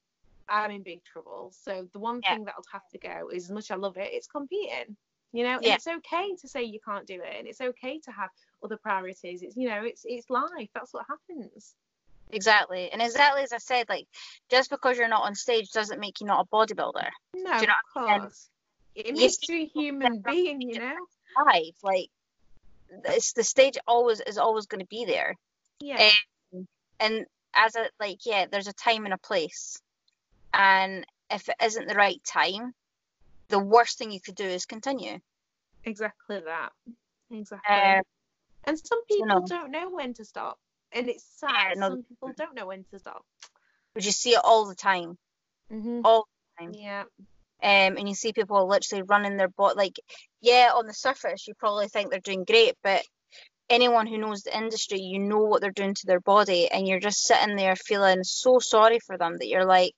[0.50, 1.52] I'm in big trouble.
[1.62, 2.34] So the one Yeah.
[2.34, 4.96] thing that'll have to go is as much as I love it, it's competing.
[5.32, 5.76] You know, Yeah.
[5.76, 8.30] it's okay to say you can't do it, and it's okay to have
[8.62, 9.42] other priorities.
[9.42, 10.70] It's you know, it's it's life.
[10.74, 11.74] That's what happens.
[12.32, 12.90] Exactly.
[12.90, 14.06] And exactly as I said, like
[14.50, 17.08] just because you're not on stage doesn't make you not a bodybuilder.
[17.34, 18.20] No, you know of what I mean?
[18.22, 18.50] course.
[18.94, 20.96] It makes you a human being, you know.
[21.36, 22.10] Live, like
[23.04, 25.36] it's the stage always is always going to be there.
[25.80, 26.10] Yeah.
[26.52, 26.66] Um,
[26.98, 29.80] and as a like, yeah, there's a time and a place.
[30.52, 32.74] And if it isn't the right time,
[33.48, 35.18] the worst thing you could do is continue.
[35.84, 36.72] Exactly that.
[37.30, 37.74] Exactly.
[37.76, 38.02] Um,
[38.64, 39.46] and some you people know.
[39.46, 40.58] don't know when to stop,
[40.92, 41.74] and it's sad.
[41.76, 43.24] Yeah, some people don't know when to stop.
[43.94, 45.16] but you see it all the time,
[45.72, 46.00] Mm-hmm.
[46.04, 46.26] all
[46.58, 46.74] the time.
[46.74, 47.04] Yeah.
[47.62, 49.74] Um, and you see people literally running their body.
[49.76, 50.00] Like,
[50.40, 53.02] yeah, on the surface, you probably think they're doing great, but
[53.68, 57.00] anyone who knows the industry, you know what they're doing to their body, and you're
[57.00, 59.92] just sitting there feeling so sorry for them that you're like,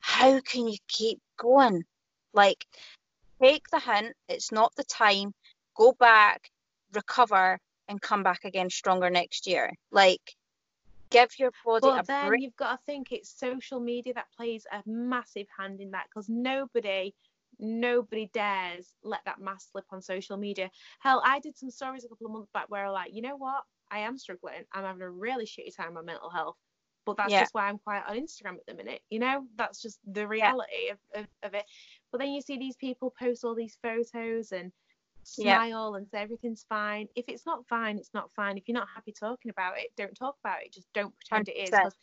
[0.00, 1.84] how can you keep going?
[2.32, 2.66] Like,
[3.42, 4.14] take the hint.
[4.28, 5.32] It's not the time.
[5.76, 6.50] Go back,
[6.92, 9.72] recover, and come back again stronger next year.
[9.90, 10.36] Like,
[11.10, 12.42] give your body But then break.
[12.42, 16.28] you've got to think it's social media that plays a massive hand in that because
[16.28, 17.14] nobody,
[17.58, 20.70] nobody dares let that mask slip on social media.
[21.00, 23.36] Hell, I did some stories a couple of months back where I like, you know
[23.36, 23.62] what?
[23.90, 24.64] I am struggling.
[24.72, 26.56] I'm having a really shitty time with my mental health.
[27.08, 27.40] But that's Yeah.
[27.40, 29.00] just why I'm quiet on Instagram at the minute.
[29.10, 31.64] You know, that's just the reality of, of, of it.
[32.12, 34.72] But then you see these people post all these photos and
[35.38, 35.56] Yeah.
[35.56, 37.08] smile and say everything's fine.
[37.14, 38.58] If it's not fine, it's not fine.
[38.58, 40.72] If you're not happy talking about it, don't talk about it.
[40.72, 41.70] Just don't pretend it is.
[41.70, 41.82] 100%.
[41.82, 41.96] 'cause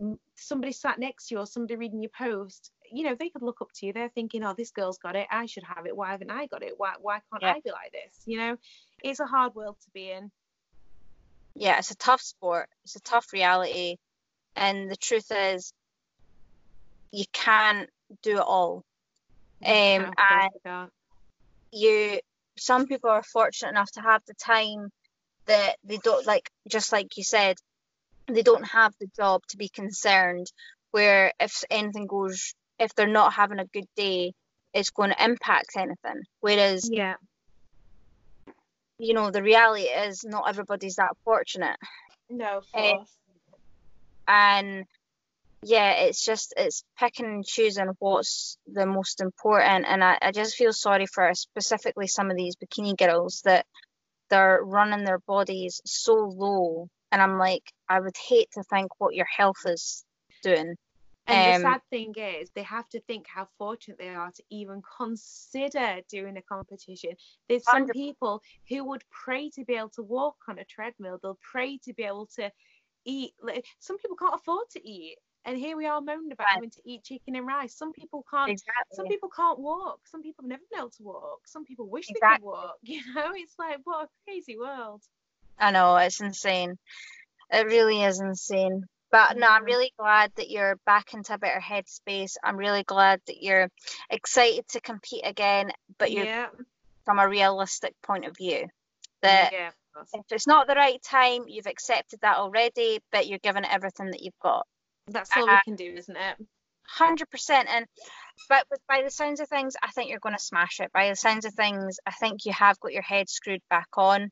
[0.00, 3.42] m- somebody sat next to you or somebody reading your post, you know, they could
[3.42, 3.92] look up to you.
[3.92, 5.26] They're thinking, oh, this girl's got it.
[5.30, 5.96] I should have it.
[5.96, 6.74] Why haven't I got it?
[6.78, 7.52] Why, why can't Yeah.
[7.54, 8.22] I be like this?
[8.26, 8.56] You know,
[9.02, 10.30] it's a hard world to be in.
[11.54, 12.68] yeah, it's a tough sport.
[12.84, 13.96] It's a tough reality.
[14.56, 15.72] And the truth is,
[17.12, 17.88] you can't
[18.22, 18.84] do it all.
[19.64, 20.70] Um, No, of course and we
[21.72, 22.20] you,
[22.56, 24.90] some people are fortunate enough to have the time
[25.46, 27.56] that they don't like, just like you said,
[28.26, 30.50] they don't have the job to be concerned.
[30.90, 34.32] Where if anything goes, if they're not having a good day,
[34.72, 36.22] it's going to impact anything.
[36.40, 37.14] Whereas, yeah.
[38.98, 41.76] you know, the reality is not everybody's that fortunate.
[42.30, 43.10] No, of course.
[44.28, 44.84] And
[45.62, 50.56] yeah it's just it's picking and choosing what's the most important and I, I just
[50.56, 53.66] feel sorry for specifically some of these bikini girls that
[54.30, 59.14] they're running their bodies so low and i'm like i would hate to think what
[59.14, 60.04] your health is
[60.42, 60.74] doing
[61.28, 64.42] And the Um, sad thing is, they have to think how fortunate they are to
[64.50, 67.10] even consider doing a competition.
[67.48, 67.92] There's some 100.
[67.92, 71.18] people who would pray to be able to walk on a treadmill.
[71.20, 72.50] They'll pray to be able to
[73.06, 73.32] eat.
[73.42, 76.54] like, Some people can't afford to eat, and here we are moaning about Right.
[76.54, 77.74] having to eat chicken and rice.
[77.74, 78.50] Some people can't.
[78.50, 80.00] exactly Some people can't walk.
[80.08, 81.46] Some people have never been able to walk.
[81.46, 82.76] Some people wish they could walk.
[82.82, 85.02] You know, it's like what a crazy world.
[85.58, 86.78] I know it's insane.
[87.50, 88.84] It really is insane.
[89.12, 92.34] But no, I'm really glad that you're back into a better headspace.
[92.42, 93.70] I'm really glad that you're
[94.10, 96.48] excited to compete again, but you're yeah.
[97.04, 98.66] from a realistic point of view.
[99.22, 99.70] That yeah.
[100.12, 104.10] If it's not the right time, you've accepted that already, but you're giving it everything
[104.10, 104.66] that you've got.
[105.08, 106.46] That's all we uh, can do, isn't it?
[106.88, 107.68] Hundred percent.
[107.70, 107.86] And
[108.48, 110.92] but but by the sounds of things, I think you're going to smash it.
[110.92, 114.30] By the sounds of things, I think you have got your head screwed back on.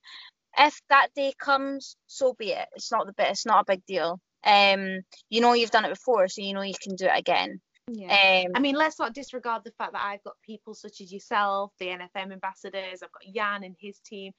[0.57, 2.69] If that day comes, so be it.
[2.77, 3.29] It's not the bit.
[3.31, 4.21] It's not a big deal.
[4.45, 5.01] Um,
[5.31, 7.61] you know you've done it before, so you know you can do it again.
[7.89, 8.45] Yeah.
[8.47, 11.73] Um, I mean, let's not disregard the fact that I've got people such as yourself,
[11.79, 13.03] the NFM ambassadors.
[13.03, 14.33] I've got Jan and his team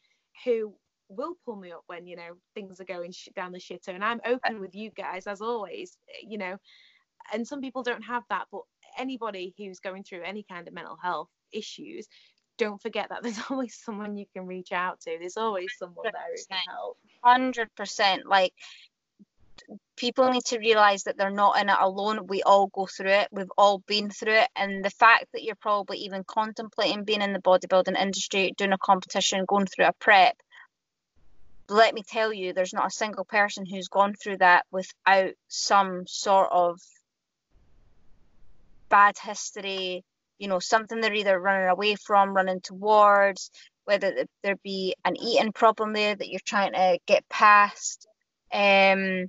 [0.44, 0.74] who
[1.10, 4.04] will pull me up when you know things are going sh- down the shitter, and
[4.04, 5.98] I'm open with you guys as always.
[6.10, 6.58] Eh, you know,
[7.34, 8.62] and some people don't have that, but
[8.98, 12.08] anybody who's going through any kind of mental health issues,
[12.58, 15.18] don't forget that there's always someone you can reach out to.
[15.20, 16.98] There's always someone there who can help.
[17.24, 18.26] hundred percent.
[18.26, 18.54] Like
[19.98, 22.28] people need to realize that they're not in it alone.
[22.28, 23.30] We all go through it.
[23.32, 24.50] We've all been through it.
[24.56, 28.78] And the fact that you're probably even contemplating being in the bodybuilding industry, doing a
[28.78, 30.36] competition, going through a prep,
[31.70, 36.06] let me tell you, there's not a single person who's gone through that without some
[36.08, 36.80] sort of
[38.90, 40.04] bad history,
[40.38, 43.50] you know, something they're either running away from, running towards,
[43.86, 48.08] whether there be an eating problem there that you're trying to get past.
[48.54, 49.28] Um,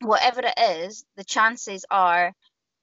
[0.00, 2.32] whatever it is, the chances are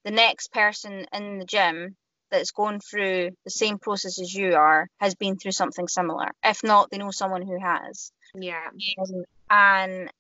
[0.04, 1.96] the next person in the gym
[2.32, 6.28] that's going through the same process as you are has been through something similar.
[6.44, 8.12] If not, they know someone who has.
[8.36, 8.70] Yeah.
[9.00, 10.12] Um, and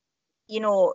[0.48, 0.94] you know,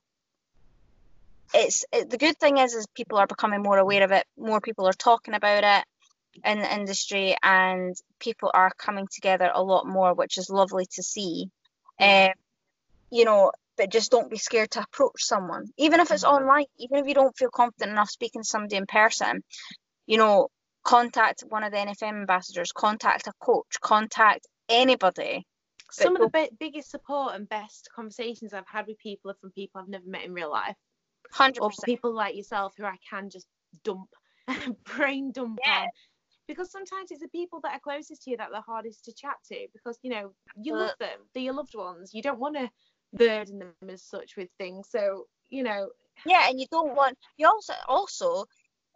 [1.52, 4.24] it's it, the good thing is is people are becoming more aware of it.
[4.38, 5.84] More people are talking about it
[6.44, 11.02] in the industry, and people are coming together a lot more, which is lovely to
[11.02, 11.50] see.
[11.98, 12.30] Um,
[13.10, 16.32] you know, but just don't be scared to approach someone, even if it's Mhm.
[16.32, 19.42] online, even if you don't feel confident enough speaking to somebody in person.
[20.06, 20.48] You know,
[20.84, 25.46] contact one of the NFM ambassadors, contact a coach, contact anybody.
[25.90, 29.80] Some of the biggest support and best conversations I've had with people are from people
[29.80, 30.76] I've never met in real life.
[31.32, 33.46] Hundred or people like yourself who I can just
[33.84, 34.08] dump,
[34.96, 35.82] brain dump Yeah.
[35.82, 35.88] on.
[36.48, 39.12] Because sometimes it's the people that are closest to you that are the hardest to
[39.14, 40.78] chat to because, you know, you uh.
[40.78, 41.20] love them.
[41.32, 42.12] They're your loved ones.
[42.12, 42.68] You don't want to
[43.12, 44.88] burden them as such with things.
[44.90, 45.90] So, you know,
[46.26, 48.46] Yeah, and you don't want you also also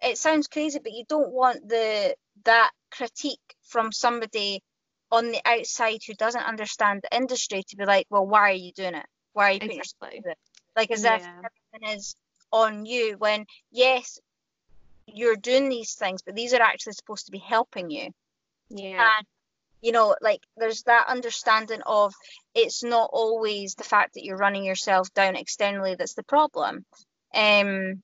[0.02, 4.62] it sounds crazy, but you don't want the that critique from somebody
[5.14, 8.72] on the outside who doesn't understand the industry to be like, well, why are you
[8.72, 9.06] doing it?
[9.32, 10.32] Why are you putting yourself exactly.
[10.32, 10.38] it?
[10.74, 12.16] Like as if everything is
[12.50, 14.18] on you when yes,
[15.06, 18.10] you're doing these things, but these are actually supposed to be helping you.
[18.70, 19.08] Yeah.
[19.18, 19.26] And
[19.82, 22.12] you know, like there's that understanding of
[22.54, 26.84] it's not always the fact that you're running yourself down externally that's the problem.
[27.32, 28.02] Um,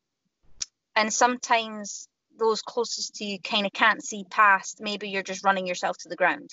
[0.94, 2.06] and sometimes
[2.38, 4.80] those closest to you kind of can't see past.
[4.80, 6.50] Maybe you're just running yourself to the ground.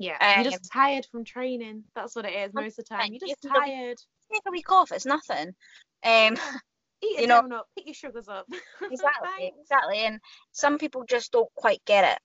[0.00, 0.16] Yeah.
[0.18, 1.84] um, You're just tired from training.
[1.94, 3.12] That's what it is most of the time.
[3.12, 3.98] You're just tired.
[4.32, 4.92] Take a week off.
[4.92, 5.54] It's nothing.
[6.02, 6.36] Um,
[7.02, 7.62] Eat you know- donut.
[7.76, 8.46] Pick your sugars up.
[8.82, 9.98] exactly, exactly.
[9.98, 10.18] And
[10.52, 12.18] some people just don't quite get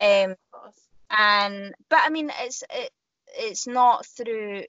[0.00, 0.26] it.
[0.30, 0.36] Um,
[1.10, 2.90] and but I mean, it's it,
[3.38, 4.62] it's not through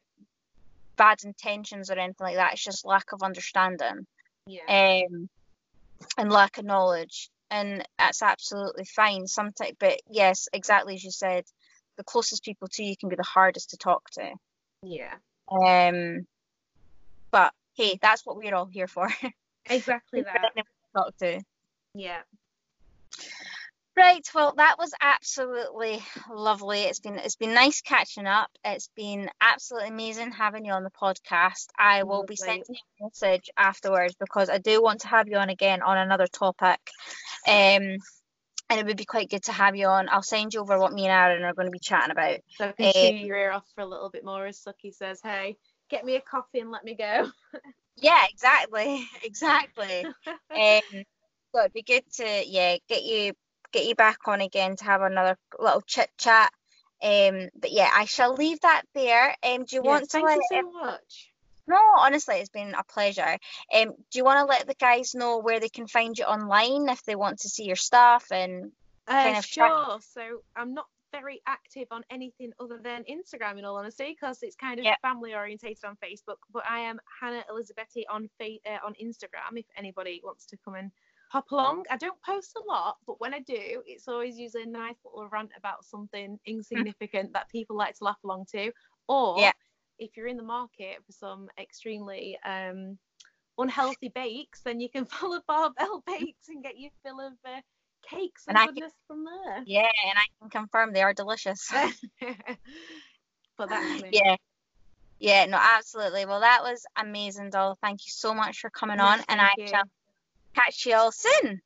[0.97, 2.53] bad intentions or anything like that.
[2.53, 4.05] It's just lack of understanding
[4.47, 5.03] Yeah.
[5.07, 5.29] um,
[6.17, 9.27] and lack of knowledge, and that's absolutely fine.
[9.27, 11.45] Sometimes, but yes, exactly as you said,
[11.99, 14.31] the closest people to you can be the hardest to talk to.
[14.81, 15.15] yeah.
[15.51, 16.25] Um,
[17.29, 19.07] but hey, that's what we're all here for.
[19.71, 20.51] Exactly that.
[20.55, 20.63] to
[20.95, 21.41] talk to.
[21.93, 22.21] Yeah.
[23.95, 26.01] Right, well, that was absolutely
[26.33, 26.83] lovely.
[26.83, 28.49] It's been it's been nice catching up.
[28.65, 31.67] It's been absolutely amazing having you on the podcast.
[31.77, 35.35] I will be sending you a message afterwards because I do want to have you
[35.35, 36.79] on again on another topic.
[37.47, 37.97] Um,
[38.69, 40.09] and it would be quite good to have you on.
[40.09, 42.39] I'll send you over what me and Aaron are going to be chatting about.
[42.59, 44.93] So I can Eh, chew your ear off for a little bit more as Suki
[44.93, 45.57] says, hey,
[45.89, 47.29] get me a coffee and let me go.
[47.97, 50.07] Yeah, exactly, exactly.
[50.55, 51.03] um,
[51.53, 53.33] so it'd be good to yeah get you
[53.71, 56.51] get you back on again to have another little chit chat.
[57.01, 59.35] Um, but yeah, I shall leave that there.
[59.43, 61.31] Um, do you Yeah, want to thank you so much.
[61.69, 63.37] No, honestly, it's been a pleasure.
[63.73, 66.89] Um, do you want to let the guys know where they can find you online
[66.89, 68.71] if they want to see your stuff and
[69.07, 69.99] Uh, kind of chat- sure.
[70.01, 74.55] So I'm not very active on anything other than Instagram, in all honesty, because it's
[74.55, 74.95] kind of Yeah.
[75.01, 76.37] family orientated on Facebook.
[76.51, 79.57] But I am Hannah Elizabethi on fa- uh, on Instagram.
[79.57, 80.91] If anybody wants to come and
[81.31, 84.67] hop along, I don't post a lot, but when I do, it's always usually a
[84.67, 88.71] nice little rant about something insignificant that people like to laugh along to.
[89.07, 89.53] Or Yeah.
[89.99, 92.97] If you're in the market for some extremely um,
[93.57, 97.61] unhealthy bakes, then you can follow Barbell Bakes and get your fill of uh,
[98.09, 99.63] cakes and, And I can- goodness from there.
[99.65, 101.67] yeah, and I can confirm they are delicious.
[103.57, 104.09] but that's me.
[104.11, 104.35] yeah.
[105.21, 106.25] Yeah, no, absolutely.
[106.25, 107.77] Well, that was amazing, doll.
[107.81, 109.65] Thank you so much for coming No, on, and I you.
[109.67, 109.83] shall
[110.55, 111.61] catch you all soon.